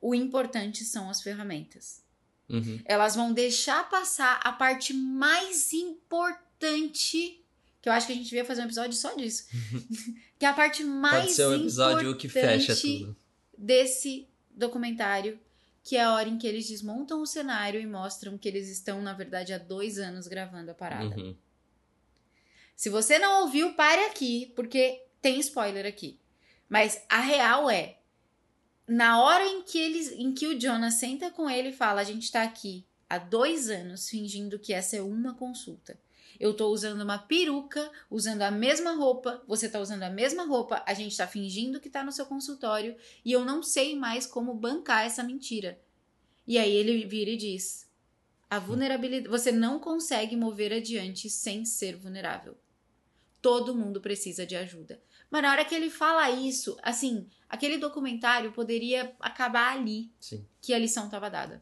o 0.00 0.14
importante 0.14 0.84
são 0.84 1.08
as 1.08 1.22
ferramentas. 1.22 2.03
Uhum. 2.48 2.80
Elas 2.84 3.14
vão 3.14 3.32
deixar 3.32 3.88
passar 3.88 4.40
a 4.42 4.52
parte 4.52 4.92
mais 4.92 5.72
importante. 5.72 7.40
Que 7.80 7.88
eu 7.88 7.92
acho 7.92 8.06
que 8.06 8.12
a 8.12 8.16
gente 8.16 8.28
devia 8.28 8.44
fazer 8.44 8.62
um 8.62 8.66
episódio 8.66 8.96
só 8.96 9.14
disso. 9.14 9.46
que 10.38 10.44
é 10.44 10.48
a 10.48 10.54
parte 10.54 10.84
mais 10.84 11.24
Pode 11.24 11.32
ser 11.32 11.46
um 11.46 11.54
episódio 11.54 12.16
que 12.16 12.28
fecha 12.28 12.74
tudo. 12.74 13.16
desse 13.56 14.28
documentário. 14.50 15.38
Que 15.82 15.96
é 15.96 16.04
a 16.04 16.14
hora 16.14 16.28
em 16.28 16.38
que 16.38 16.46
eles 16.46 16.66
desmontam 16.66 17.20
o 17.20 17.26
cenário 17.26 17.78
e 17.78 17.86
mostram 17.86 18.38
que 18.38 18.48
eles 18.48 18.70
estão, 18.70 19.02
na 19.02 19.12
verdade, 19.12 19.52
há 19.52 19.58
dois 19.58 19.98
anos 19.98 20.26
gravando 20.26 20.70
a 20.70 20.74
parada. 20.74 21.14
Uhum. 21.14 21.36
Se 22.74 22.88
você 22.88 23.18
não 23.18 23.42
ouviu, 23.42 23.74
pare 23.74 24.06
aqui, 24.06 24.52
porque 24.56 25.02
tem 25.20 25.38
spoiler 25.40 25.86
aqui. 25.86 26.18
Mas 26.68 27.00
a 27.08 27.20
real 27.20 27.70
é, 27.70 27.98
na 28.86 29.22
hora 29.22 29.46
em 29.46 29.62
que, 29.62 29.78
eles, 29.78 30.12
em 30.12 30.32
que 30.32 30.46
o 30.46 30.60
Jonas 30.60 30.94
senta 30.94 31.30
com 31.30 31.48
ele 31.48 31.70
e 31.70 31.72
fala: 31.72 32.00
A 32.00 32.04
gente 32.04 32.30
tá 32.30 32.42
aqui 32.42 32.84
há 33.08 33.18
dois 33.18 33.70
anos 33.70 34.08
fingindo 34.08 34.58
que 34.58 34.72
essa 34.72 34.96
é 34.96 35.02
uma 35.02 35.34
consulta. 35.34 35.98
Eu 36.38 36.52
tô 36.52 36.68
usando 36.68 37.00
uma 37.00 37.18
peruca, 37.18 37.90
usando 38.10 38.42
a 38.42 38.50
mesma 38.50 38.92
roupa, 38.92 39.42
você 39.46 39.68
tá 39.68 39.78
usando 39.78 40.02
a 40.02 40.10
mesma 40.10 40.44
roupa, 40.44 40.82
a 40.84 40.92
gente 40.92 41.16
tá 41.16 41.26
fingindo 41.26 41.80
que 41.80 41.88
tá 41.88 42.02
no 42.02 42.10
seu 42.10 42.26
consultório 42.26 42.96
e 43.24 43.30
eu 43.30 43.44
não 43.44 43.62
sei 43.62 43.94
mais 43.94 44.26
como 44.26 44.52
bancar 44.52 45.06
essa 45.06 45.22
mentira. 45.22 45.80
E 46.46 46.58
aí 46.58 46.72
ele 46.72 47.06
vira 47.06 47.30
e 47.30 47.36
diz: 47.36 47.88
A 48.50 48.58
vulnerabilidade. 48.58 49.28
Você 49.28 49.52
não 49.52 49.78
consegue 49.78 50.36
mover 50.36 50.72
adiante 50.72 51.30
sem 51.30 51.64
ser 51.64 51.96
vulnerável. 51.96 52.56
Todo 53.40 53.74
mundo 53.74 54.00
precisa 54.00 54.46
de 54.46 54.56
ajuda. 54.56 55.00
Mas 55.34 55.42
na 55.42 55.50
hora 55.50 55.64
que 55.64 55.74
ele 55.74 55.90
fala 55.90 56.30
isso, 56.30 56.78
assim, 56.80 57.26
aquele 57.48 57.76
documentário 57.76 58.52
poderia 58.52 59.12
acabar 59.18 59.76
ali. 59.76 60.08
Sim. 60.20 60.46
Que 60.62 60.72
a 60.72 60.78
lição 60.78 61.06
estava 61.06 61.28
dada. 61.28 61.60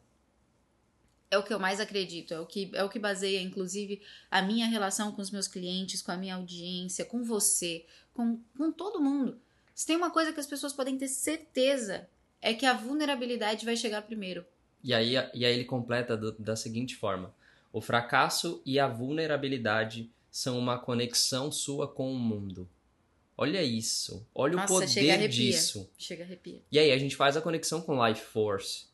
É 1.31 1.39
o 1.39 1.43
que 1.43 1.51
eu 1.51 1.59
mais 1.59 1.79
acredito, 1.79 2.35
é 2.35 2.39
o 2.39 2.45
que 2.45 2.69
é 2.71 2.83
o 2.83 2.89
que 2.89 2.99
baseia 2.99 3.41
inclusive 3.41 3.99
a 4.29 4.43
minha 4.43 4.67
relação 4.67 5.11
com 5.11 5.23
os 5.23 5.31
meus 5.31 5.47
clientes, 5.47 6.03
com 6.03 6.11
a 6.11 6.15
minha 6.15 6.35
audiência, 6.35 7.03
com 7.03 7.23
você, 7.23 7.83
com, 8.13 8.39
com 8.55 8.71
todo 8.71 9.01
mundo. 9.01 9.41
Se 9.73 9.87
tem 9.87 9.95
uma 9.95 10.11
coisa 10.11 10.31
que 10.31 10.39
as 10.39 10.45
pessoas 10.45 10.71
podem 10.71 10.95
ter 10.95 11.07
certeza 11.07 12.07
é 12.39 12.53
que 12.53 12.67
a 12.67 12.75
vulnerabilidade 12.75 13.65
vai 13.65 13.75
chegar 13.75 14.03
primeiro. 14.03 14.45
E 14.83 14.93
aí, 14.93 15.13
e 15.33 15.43
aí 15.43 15.51
ele 15.51 15.65
completa 15.65 16.15
do, 16.15 16.31
da 16.33 16.55
seguinte 16.55 16.95
forma: 16.95 17.33
o 17.71 17.81
fracasso 17.81 18.61
e 18.63 18.79
a 18.79 18.87
vulnerabilidade 18.87 20.11
são 20.29 20.59
uma 20.59 20.77
conexão 20.77 21.51
sua 21.51 21.87
com 21.87 22.13
o 22.13 22.19
mundo. 22.19 22.69
Olha 23.37 23.61
isso. 23.63 24.27
Olha 24.33 24.55
Nossa, 24.55 24.65
o 24.65 24.75
poder 24.77 24.87
chega 24.87 25.13
arrepia. 25.13 25.29
disso. 25.29 25.89
Chega 25.97 26.23
arrepia. 26.23 26.61
E 26.71 26.77
aí 26.77 26.91
a 26.91 26.97
gente 26.97 27.15
faz 27.15 27.35
a 27.35 27.41
conexão 27.41 27.81
com 27.81 28.05
Life 28.07 28.21
Force, 28.21 28.85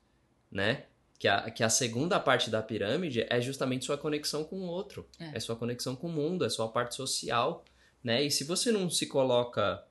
né? 0.52 0.86
Que 1.17 1.28
a, 1.28 1.52
que 1.52 1.63
a 1.63 1.69
segunda 1.69 2.17
parte 2.19 2.49
da 2.49 2.62
pirâmide 2.62 3.25
é 3.30 3.41
justamente 3.41 3.84
sua 3.86 3.97
conexão 3.97 4.43
com 4.45 4.58
o 4.58 4.67
outro. 4.67 5.06
É. 5.19 5.32
É. 5.36 5.39
sua 5.39 5.56
conexão 5.56 5.95
com 5.95 6.08
o 6.08 6.12
mundo, 6.12 6.45
é 6.45 6.49
sua 6.49 6.69
parte 6.69 6.95
social, 6.95 7.65
né? 8.02 8.23
E 8.23 8.32
se 8.32 8.45
você 8.45 8.71
não 8.71 8.89
se 8.89 9.06
coloca 9.08 9.84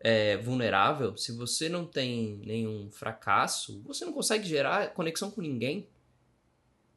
é, 0.00 0.36
vulnerável, 0.38 1.16
se 1.16 1.30
você 1.30 1.68
não 1.68 1.86
tem 1.86 2.40
nenhum 2.44 2.90
fracasso, 2.90 3.80
você 3.82 4.04
não 4.04 4.12
consegue 4.12 4.48
gerar 4.48 4.92
conexão 4.94 5.30
com 5.30 5.40
ninguém. 5.40 5.86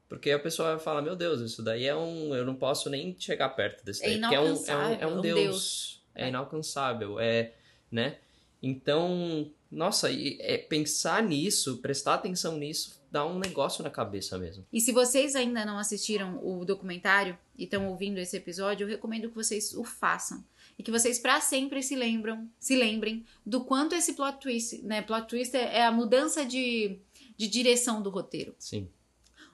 Porque 0.10 0.32
a 0.32 0.40
pessoa 0.40 0.76
vai 0.76 0.80
falar, 0.84 1.02
meu 1.02 1.16
Deus, 1.16 1.40
isso 1.42 1.62
daí 1.64 1.86
é 1.86 1.96
um... 1.96 2.36
Eu 2.36 2.46
não 2.46 2.56
posso 2.56 2.90
nem 2.90 3.16
chegar 3.20 3.50
perto 3.50 3.84
desse 3.84 4.04
É 4.04 4.10
daí. 4.10 4.20
porque 4.20 4.36
é 4.36 4.40
um, 4.40 4.46
é 4.46 4.76
um, 4.76 4.94
é 5.02 5.08
um 5.08 5.18
um 5.18 5.22
Deus. 5.22 5.40
Deus. 5.40 5.92
É 6.15 6.26
É. 6.26 6.30
inalcançável, 6.30 7.19
é... 7.19 7.54
Né? 7.91 8.17
Então, 8.62 9.52
nossa, 9.69 10.10
e, 10.10 10.38
é, 10.39 10.58
pensar 10.58 11.21
nisso, 11.21 11.78
prestar 11.78 12.13
atenção 12.15 12.58
nisso, 12.58 13.02
dá 13.12 13.26
um 13.26 13.38
negócio 13.38 13.84
na 13.84 13.89
cabeça 13.89 14.38
mesmo. 14.38 14.65
E 14.71 14.80
se 14.80 14.91
vocês 14.91 15.36
ainda 15.36 15.65
não 15.65 15.78
assistiram 15.78 16.39
o 16.41 16.63
documentário 16.63 17.38
e 17.58 17.65
estão 17.65 17.88
ouvindo 17.89 18.17
esse 18.19 18.38
episódio, 18.38 18.86
eu 18.86 18.89
recomendo 18.89 19.30
que 19.30 19.36
vocês 19.36 19.73
o 19.73 19.84
façam. 19.84 20.43
E 20.80 20.82
que 20.82 20.89
vocês 20.89 21.19
para 21.19 21.39
sempre 21.41 21.84
se 21.84 21.95
lembram, 21.95 22.49
se 22.58 22.76
lembrem 22.76 23.23
do 23.45 23.63
quanto 23.63 23.93
esse 23.93 24.13
plot 24.13 24.39
twist, 24.39 24.82
né? 24.82 25.02
Plot 25.02 25.28
twist 25.28 25.56
é 25.56 25.80
é 25.80 25.86
a 25.86 25.91
mudança 25.91 26.43
de, 26.45 26.97
de 27.38 27.47
direção 27.47 28.02
do 28.02 28.10
roteiro. 28.10 28.56
Sim. 28.58 28.89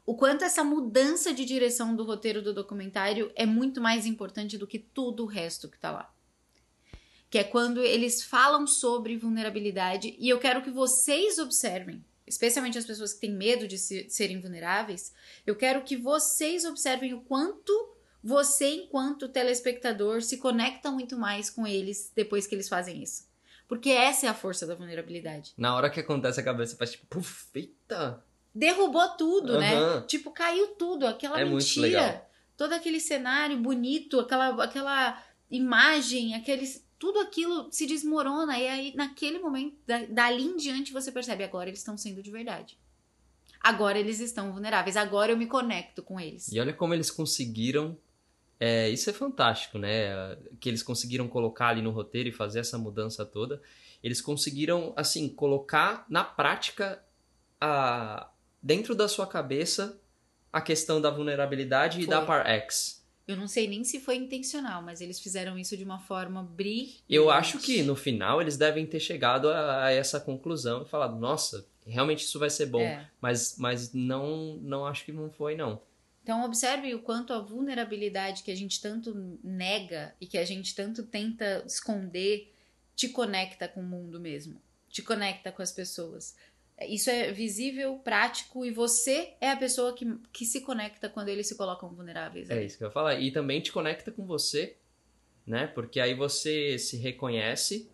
O 0.06 0.16
quanto 0.16 0.46
essa 0.46 0.64
mudança 0.64 1.34
de 1.34 1.44
direção 1.46 1.96
do 1.96 2.04
roteiro 2.04 2.42
do 2.42 2.54
documentário 2.54 3.32
é 3.36 3.46
muito 3.46 3.82
mais 3.82 4.06
importante 4.06 4.58
do 4.58 4.66
que 4.66 4.80
tudo 4.80 5.24
o 5.24 5.28
resto 5.28 5.68
que 5.68 5.78
tá 5.78 5.92
lá. 5.92 6.14
Que 7.30 7.38
é 7.40 7.44
quando 7.44 7.82
eles 7.82 8.24
falam 8.24 8.66
sobre 8.66 9.16
vulnerabilidade 9.18 10.16
e 10.18 10.28
eu 10.30 10.40
quero 10.40 10.62
que 10.64 10.72
vocês 10.72 11.38
observem, 11.38 12.04
especialmente 12.26 12.78
as 12.78 12.86
pessoas 12.86 13.14
que 13.14 13.20
têm 13.22 13.32
medo 13.32 13.68
de 13.68 13.78
se- 13.78 14.08
serem 14.10 14.40
vulneráveis, 14.42 15.14
eu 15.46 15.56
quero 15.56 15.84
que 15.84 15.96
vocês 15.96 16.66
observem 16.66 17.14
o 17.14 17.22
quanto 17.22 17.72
você, 18.24 18.68
enquanto 18.76 19.30
telespectador, 19.30 20.22
se 20.22 20.38
conecta 20.38 20.92
muito 20.92 21.18
mais 21.18 21.50
com 21.50 21.66
eles 21.66 22.12
depois 22.16 22.46
que 22.48 22.56
eles 22.56 22.68
fazem 22.68 23.02
isso. 23.02 23.28
Porque 23.68 23.90
essa 23.92 24.26
é 24.26 24.30
a 24.30 24.34
força 24.34 24.66
da 24.66 24.74
vulnerabilidade. 24.76 25.54
Na 25.56 25.76
hora 25.76 25.90
que 25.90 26.00
acontece 26.00 26.40
a 26.40 26.44
cabeça 26.44 26.76
faz 26.76 26.92
tipo, 26.92 27.06
puf, 27.06 27.46
eita. 27.54 28.24
Derrubou 28.54 29.08
tudo, 29.10 29.60
né? 29.60 29.76
Aham. 29.76 30.02
Tipo, 30.08 30.32
caiu 30.32 30.70
tudo, 30.70 31.06
aquela 31.06 31.40
É 31.40 31.46
mentira, 31.46 32.28
todo 32.58 32.74
aquele 32.74 33.00
cenário 33.00 33.58
bonito, 33.60 34.20
aquela, 34.20 34.64
aquela 34.64 35.24
imagem, 35.52 36.34
aqueles, 36.36 36.84
tudo 37.00 37.18
aquilo 37.20 37.72
se 37.72 37.88
desmorona 37.88 38.60
e 38.60 38.68
aí 38.68 38.94
naquele 38.96 39.40
momento, 39.40 39.76
da- 39.88 40.06
dali 40.06 40.44
em 40.44 40.58
diante 40.58 40.92
você 40.94 41.12
percebe 41.12 41.44
agora 41.44 41.70
eles 41.70 41.80
estão 41.80 41.98
sendo 41.98 42.22
de 42.22 42.30
verdade. 42.30 42.78
Agora 43.62 43.98
eles 43.98 44.20
estão 44.20 44.52
vulneráveis, 44.52 44.96
agora 44.96 45.32
eu 45.32 45.38
me 45.38 45.46
conecto 45.48 46.04
com 46.04 46.20
eles. 46.20 46.50
E 46.52 46.60
olha 46.60 46.74
como 46.74 46.94
eles 46.94 47.10
conseguiram. 47.12 47.98
é, 48.60 48.90
isso 48.90 49.10
é 49.10 49.14
fantástico, 49.14 49.78
né? 49.78 50.36
Que 50.60 50.70
eles 50.70 50.84
conseguiram 50.84 51.28
colocar 51.28 51.70
ali 51.70 51.82
no 51.82 51.92
roteiro 51.92 52.30
e 52.30 52.32
fazer 52.32 52.60
essa 52.60 52.78
mudança 52.78 53.26
toda. 53.26 53.62
Eles 54.04 54.22
conseguiram, 54.22 54.94
assim, 54.96 55.28
colocar 55.30 56.06
na 56.10 56.24
prática 56.24 57.02
a, 57.60 58.30
dentro 58.62 58.94
da 58.96 59.08
sua 59.10 59.28
cabeça 59.28 60.00
a 60.52 60.62
questão 60.62 61.00
da 61.02 61.10
vulnerabilidade 61.10 62.00
e 62.02 62.06
Foi. 62.06 62.14
da 62.16 62.22
Par 62.26 62.46
X. 62.48 62.99
Eu 63.30 63.38
não 63.38 63.48
sei 63.48 63.68
nem 63.68 63.84
se 63.84 64.00
foi 64.00 64.16
intencional, 64.16 64.82
mas 64.82 65.02
eles 65.02 65.20
fizeram 65.20 65.56
isso 65.56 65.78
de 65.78 65.84
uma 65.84 66.00
forma 66.00 66.42
brilhante. 66.42 67.04
Eu 67.08 67.30
acho 67.30 67.60
que 67.60 67.84
no 67.84 67.96
final 67.96 68.42
eles 68.42 68.58
devem 68.58 68.88
ter 68.88 69.00
chegado 69.00 69.50
a, 69.50 69.86
a 69.86 69.92
essa 69.92 70.20
conclusão 70.20 70.82
e 70.82 70.86
falado, 70.86 71.16
nossa, 71.16 71.64
realmente 71.86 72.24
isso 72.24 72.40
vai 72.40 72.50
ser 72.50 72.66
bom. 72.66 72.82
É. 72.82 73.08
Mas, 73.22 73.56
mas 73.60 73.94
não, 73.94 74.58
não 74.64 74.84
acho 74.84 75.06
que 75.06 75.12
não 75.12 75.30
foi, 75.30 75.56
não. 75.56 75.80
Então 76.24 76.44
observe 76.44 76.92
o 76.96 77.04
quanto 77.04 77.32
a 77.32 77.40
vulnerabilidade 77.40 78.42
que 78.42 78.50
a 78.50 78.56
gente 78.56 78.82
tanto 78.82 79.14
nega 79.44 80.16
e 80.20 80.26
que 80.26 80.38
a 80.40 80.44
gente 80.44 80.74
tanto 80.74 81.04
tenta 81.04 81.64
esconder 81.68 82.52
te 82.96 83.10
conecta 83.10 83.68
com 83.68 83.82
o 83.82 83.86
mundo 83.86 84.20
mesmo, 84.20 84.60
te 84.90 85.04
conecta 85.04 85.52
com 85.52 85.62
as 85.62 85.72
pessoas. 85.72 86.36
Isso 86.88 87.10
é 87.10 87.32
visível, 87.32 87.98
prático 88.00 88.66
e 88.66 88.72
você 88.72 89.34
é 89.42 89.52
a 89.52 89.58
pessoa 89.58 89.94
que, 89.94 90.06
que 90.32 90.46
se 90.46 90.62
conecta 90.62 91.10
quando 91.10 91.30
eles 91.30 91.48
se 91.48 91.56
colocam 91.56 91.90
vulneráveis. 91.90 92.50
É 92.50 92.64
isso 92.64 92.78
que 92.78 92.84
eu 92.84 92.88
ia 92.88 92.92
falar. 92.92 93.20
E 93.20 93.32
também 93.32 93.62
te 93.62 93.72
conecta 93.72 94.12
com 94.12 94.26
você, 94.26 94.78
né? 95.46 95.68
Porque 95.68 96.00
aí 96.00 96.14
você 96.14 96.78
se 96.78 96.98
reconhece 96.98 97.90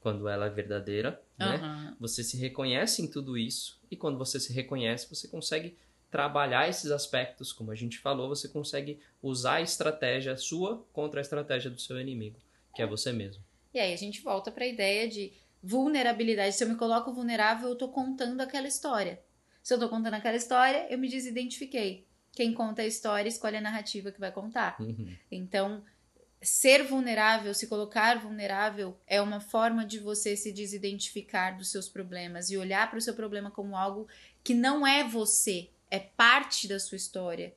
quando 0.00 0.28
ela 0.28 0.46
é 0.46 0.50
verdadeira, 0.50 1.20
né? 1.38 1.56
Aham. 1.56 1.96
Você 2.00 2.22
se 2.22 2.36
reconhece 2.36 3.02
em 3.02 3.10
tudo 3.10 3.36
isso 3.36 3.80
e 3.90 3.96
quando 3.96 4.18
você 4.18 4.38
se 4.38 4.52
reconhece, 4.52 5.08
você 5.08 5.26
consegue 5.26 5.76
trabalhar 6.10 6.68
esses 6.68 6.90
aspectos, 6.90 7.52
como 7.52 7.70
a 7.70 7.74
gente 7.74 7.98
falou, 7.98 8.28
você 8.28 8.48
consegue 8.48 8.98
usar 9.22 9.54
a 9.54 9.62
estratégia 9.62 10.36
sua 10.36 10.84
contra 10.92 11.20
a 11.20 11.22
estratégia 11.22 11.70
do 11.70 11.80
seu 11.80 12.00
inimigo, 12.00 12.38
que 12.74 12.82
é 12.82 12.86
você 12.86 13.12
mesmo. 13.12 13.42
E 13.72 13.78
aí 13.78 13.92
a 13.92 13.96
gente 13.96 14.20
volta 14.20 14.50
para 14.50 14.64
a 14.64 14.68
ideia 14.68 15.08
de 15.08 15.32
vulnerabilidade. 15.62 16.54
Se 16.54 16.64
eu 16.64 16.68
me 16.68 16.76
coloco 16.76 17.12
vulnerável, 17.12 17.68
eu 17.68 17.76
tô 17.76 17.88
contando 17.88 18.40
aquela 18.40 18.68
história. 18.68 19.20
Se 19.62 19.74
eu 19.74 19.78
tô 19.78 19.88
contando 19.88 20.14
aquela 20.14 20.36
história, 20.36 20.86
eu 20.90 20.98
me 20.98 21.08
desidentifiquei. 21.08 22.06
Quem 22.32 22.54
conta 22.54 22.82
a 22.82 22.86
história 22.86 23.28
escolhe 23.28 23.56
a 23.56 23.60
narrativa 23.60 24.12
que 24.12 24.20
vai 24.20 24.30
contar. 24.30 24.76
Uhum. 24.80 25.14
Então, 25.30 25.82
ser 26.40 26.84
vulnerável, 26.84 27.52
se 27.52 27.66
colocar 27.66 28.18
vulnerável, 28.18 28.98
é 29.06 29.20
uma 29.20 29.40
forma 29.40 29.84
de 29.84 29.98
você 29.98 30.36
se 30.36 30.52
desidentificar 30.52 31.56
dos 31.56 31.70
seus 31.70 31.88
problemas 31.88 32.50
e 32.50 32.56
olhar 32.56 32.88
para 32.88 32.98
o 32.98 33.02
seu 33.02 33.14
problema 33.14 33.50
como 33.50 33.76
algo 33.76 34.08
que 34.42 34.54
não 34.54 34.86
é 34.86 35.06
você, 35.06 35.68
é 35.90 35.98
parte 35.98 36.66
da 36.66 36.78
sua 36.78 36.96
história. 36.96 37.54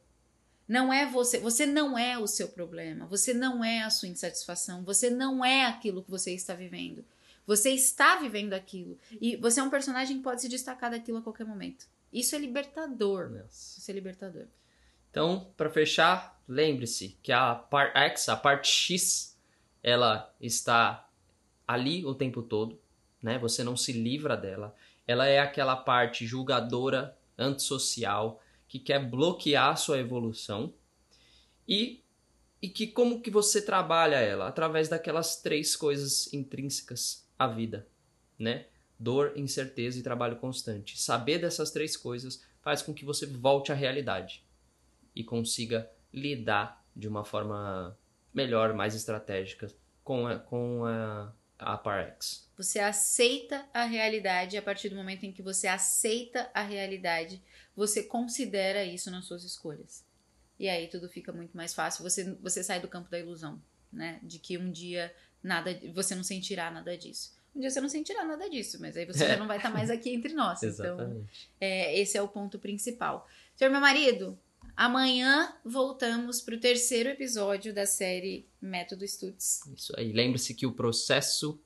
Não 0.67 0.91
é 0.91 1.05
você, 1.05 1.39
você 1.39 1.65
não 1.65 1.97
é 1.97 2.17
o 2.17 2.25
seu 2.25 2.47
problema, 2.47 3.05
você 3.05 3.33
não 3.33 3.63
é 3.63 3.83
a 3.83 3.89
sua 3.89 4.07
insatisfação, 4.07 4.83
você 4.83 5.09
não 5.09 5.43
é 5.43 5.65
aquilo 5.65 6.03
que 6.03 6.11
você 6.11 6.33
está 6.33 6.53
vivendo. 6.53 7.05
Você 7.45 7.71
está 7.71 8.17
vivendo 8.17 8.53
aquilo 8.53 8.97
e 9.19 9.35
você 9.35 9.59
é 9.59 9.63
um 9.63 9.69
personagem 9.69 10.17
que 10.17 10.23
pode 10.23 10.41
se 10.41 10.49
destacar 10.49 10.91
daquilo 10.91 11.17
a 11.17 11.21
qualquer 11.21 11.45
momento. 11.45 11.85
Isso 12.11 12.35
é 12.35 12.39
libertador. 12.39 13.29
Nossa. 13.29 13.79
Isso 13.79 13.89
é 13.89 13.93
libertador. 13.93 14.45
Então, 15.09 15.51
para 15.57 15.69
fechar, 15.69 16.41
lembre-se 16.47 17.17
que 17.21 17.31
a 17.31 17.53
parte 17.55 17.97
X, 17.97 18.29
a 18.29 18.35
parte 18.35 18.67
X, 18.67 19.37
ela 19.81 20.33
está 20.39 21.07
ali 21.67 22.05
o 22.05 22.15
tempo 22.15 22.41
todo, 22.41 22.79
né? 23.21 23.37
Você 23.39 23.63
não 23.63 23.75
se 23.75 23.91
livra 23.91 24.37
dela. 24.37 24.75
Ela 25.05 25.27
é 25.27 25.39
aquela 25.39 25.75
parte 25.75 26.25
julgadora, 26.25 27.17
antissocial, 27.37 28.41
que 28.67 28.79
quer 28.79 29.07
bloquear 29.07 29.69
a 29.69 29.75
sua 29.75 29.99
evolução. 29.99 30.73
E 31.67 32.03
e 32.63 32.69
que 32.69 32.87
como 32.87 33.19
que 33.19 33.29
você 33.29 33.61
trabalha 33.61 34.15
ela 34.15 34.47
através 34.47 34.87
daquelas 34.87 35.35
três 35.35 35.75
coisas 35.75 36.31
intrínsecas 36.31 37.22
à 37.37 37.47
vida, 37.47 37.87
né? 38.37 38.67
Dor, 38.99 39.33
incerteza 39.35 39.99
e 39.99 40.03
trabalho 40.03 40.37
constante. 40.37 41.01
Saber 41.01 41.39
dessas 41.39 41.71
três 41.71 41.97
coisas 41.97 42.43
faz 42.61 42.81
com 42.81 42.93
que 42.93 43.03
você 43.03 43.25
volte 43.25 43.71
à 43.71 43.75
realidade 43.75 44.45
e 45.15 45.23
consiga 45.23 45.89
lidar 46.13 46.85
de 46.95 47.07
uma 47.07 47.25
forma 47.25 47.97
melhor, 48.33 48.73
mais 48.73 48.95
estratégica 48.95 49.67
com 50.03 50.27
a, 50.27 50.39
com 50.39 50.85
a, 50.85 51.33
a 51.57 51.77
Parex. 51.77 52.49
Você 52.57 52.79
aceita 52.79 53.65
a 53.73 53.83
realidade 53.83 54.57
a 54.57 54.61
partir 54.61 54.89
do 54.89 54.95
momento 54.95 55.25
em 55.25 55.31
que 55.31 55.41
você 55.41 55.67
aceita 55.67 56.49
a 56.53 56.61
realidade, 56.61 57.41
você 57.75 58.03
considera 58.03 58.83
isso 58.83 59.09
nas 59.11 59.25
suas 59.25 59.43
escolhas. 59.43 60.05
E 60.59 60.69
aí 60.69 60.87
tudo 60.87 61.09
fica 61.09 61.31
muito 61.31 61.55
mais 61.57 61.73
fácil. 61.73 62.03
Você, 62.03 62.35
você 62.35 62.63
sai 62.63 62.79
do 62.79 62.87
campo 62.87 63.09
da 63.09 63.19
ilusão, 63.19 63.61
né? 63.91 64.19
De 64.23 64.39
que 64.39 64.57
um 64.57 64.71
dia 64.71 65.13
nada, 65.43 65.77
você 65.93 66.15
não 66.15 66.23
sentirá 66.23 66.71
nada 66.71 66.97
disso. 66.97 67.33
Um 67.55 67.59
dia 67.59 67.69
você 67.69 67.79
não 67.81 67.89
sentirá 67.89 68.25
nada 68.25 68.49
disso, 68.49 68.79
mas 68.81 68.97
aí 68.97 69.05
você 69.05 69.25
É. 69.25 69.27
já 69.29 69.37
não 69.37 69.45
vai 69.47 69.57
estar 69.57 69.69
mais 69.69 69.91
aqui 69.91 70.09
entre 70.09 70.33
nós. 70.33 70.59
Então, 70.63 71.23
é, 71.61 71.99
esse 71.99 72.17
é 72.17 72.21
o 72.21 72.27
ponto 72.27 72.57
principal. 72.57 73.27
Senhor 73.55 73.69
meu 73.69 73.79
marido, 73.81 74.39
amanhã 74.75 75.53
voltamos 75.63 76.41
para 76.41 76.55
o 76.55 76.59
terceiro 76.59 77.09
episódio 77.09 77.71
da 77.73 77.85
série 77.85 78.47
Método 78.59 79.07
Stutz. 79.07 79.61
Isso 79.77 79.93
aí. 79.97 80.11
Lembre-se 80.11 80.53
que 80.55 80.65
o 80.65 80.71
processo 80.71 81.59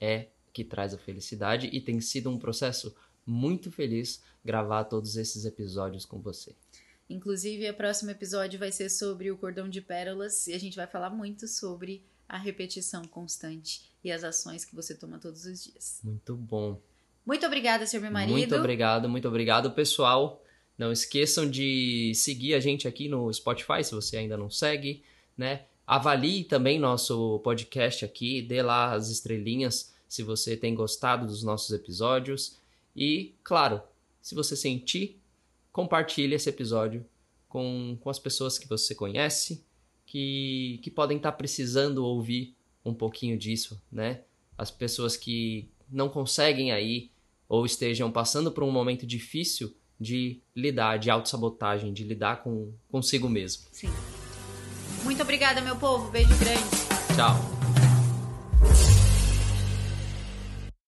é 0.00 0.28
que 0.52 0.64
traz 0.64 0.94
a 0.94 0.98
felicidade 0.98 1.68
e 1.70 1.80
tem 1.80 2.00
sido 2.00 2.30
um 2.30 2.38
processo 2.38 2.94
muito 3.26 3.70
feliz 3.70 4.22
gravar 4.44 4.84
todos 4.84 5.16
esses 5.16 5.44
episódios 5.44 6.04
com 6.06 6.18
você. 6.20 6.54
Inclusive, 7.08 7.68
o 7.68 7.74
próximo 7.74 8.10
episódio 8.10 8.58
vai 8.58 8.72
ser 8.72 8.88
sobre 8.88 9.30
o 9.30 9.36
cordão 9.36 9.68
de 9.68 9.80
pérolas 9.80 10.46
e 10.46 10.54
a 10.54 10.58
gente 10.58 10.76
vai 10.76 10.86
falar 10.86 11.10
muito 11.10 11.46
sobre 11.46 12.02
a 12.30 12.38
repetição 12.38 13.04
constante 13.04 13.82
e 14.04 14.10
as 14.10 14.22
ações 14.22 14.64
que 14.64 14.74
você 14.74 14.94
toma 14.94 15.18
todos 15.18 15.44
os 15.44 15.64
dias. 15.64 16.00
Muito 16.04 16.36
bom. 16.36 16.80
Muito 17.26 17.44
obrigada, 17.44 17.84
senhor 17.86 18.02
meu 18.02 18.12
marido. 18.12 18.32
Muito 18.32 18.54
obrigado, 18.54 19.08
muito 19.08 19.26
obrigado, 19.26 19.72
pessoal. 19.72 20.42
Não 20.78 20.92
esqueçam 20.92 21.50
de 21.50 22.12
seguir 22.14 22.54
a 22.54 22.60
gente 22.60 22.86
aqui 22.86 23.08
no 23.08 23.30
Spotify, 23.32 23.82
se 23.82 23.92
você 23.92 24.16
ainda 24.16 24.36
não 24.36 24.48
segue, 24.48 25.02
né? 25.36 25.64
Avalie 25.84 26.44
também 26.44 26.78
nosso 26.78 27.40
podcast 27.40 28.04
aqui, 28.04 28.40
dê 28.40 28.62
lá 28.62 28.94
as 28.94 29.10
estrelinhas 29.10 29.92
se 30.08 30.22
você 30.22 30.56
tem 30.56 30.72
gostado 30.72 31.26
dos 31.26 31.42
nossos 31.42 31.72
episódios. 31.72 32.56
E, 32.94 33.34
claro, 33.42 33.82
se 34.22 34.36
você 34.36 34.54
sentir, 34.54 35.20
compartilhe 35.72 36.34
esse 36.34 36.48
episódio 36.48 37.04
com, 37.48 37.98
com 38.00 38.08
as 38.08 38.20
pessoas 38.20 38.56
que 38.56 38.68
você 38.68 38.94
conhece, 38.94 39.64
que, 40.10 40.80
que 40.82 40.90
podem 40.90 41.18
estar 41.18 41.30
precisando 41.30 42.04
ouvir 42.04 42.56
um 42.84 42.92
pouquinho 42.92 43.38
disso, 43.38 43.80
né? 43.92 44.22
As 44.58 44.68
pessoas 44.68 45.16
que 45.16 45.68
não 45.88 46.08
conseguem 46.08 46.72
aí 46.72 47.10
ou 47.48 47.64
estejam 47.64 48.10
passando 48.10 48.50
por 48.50 48.64
um 48.64 48.72
momento 48.72 49.06
difícil 49.06 49.72
de 50.00 50.40
lidar, 50.54 50.98
de 50.98 51.10
autossabotagem, 51.10 51.92
de 51.92 52.02
lidar 52.02 52.42
com 52.42 52.72
consigo 52.90 53.28
mesmo. 53.28 53.62
Sim. 53.70 53.90
Muito 55.04 55.22
obrigada, 55.22 55.60
meu 55.60 55.76
povo. 55.76 56.10
Beijo 56.10 56.36
grande. 56.38 56.60
Tchau. 57.14 57.59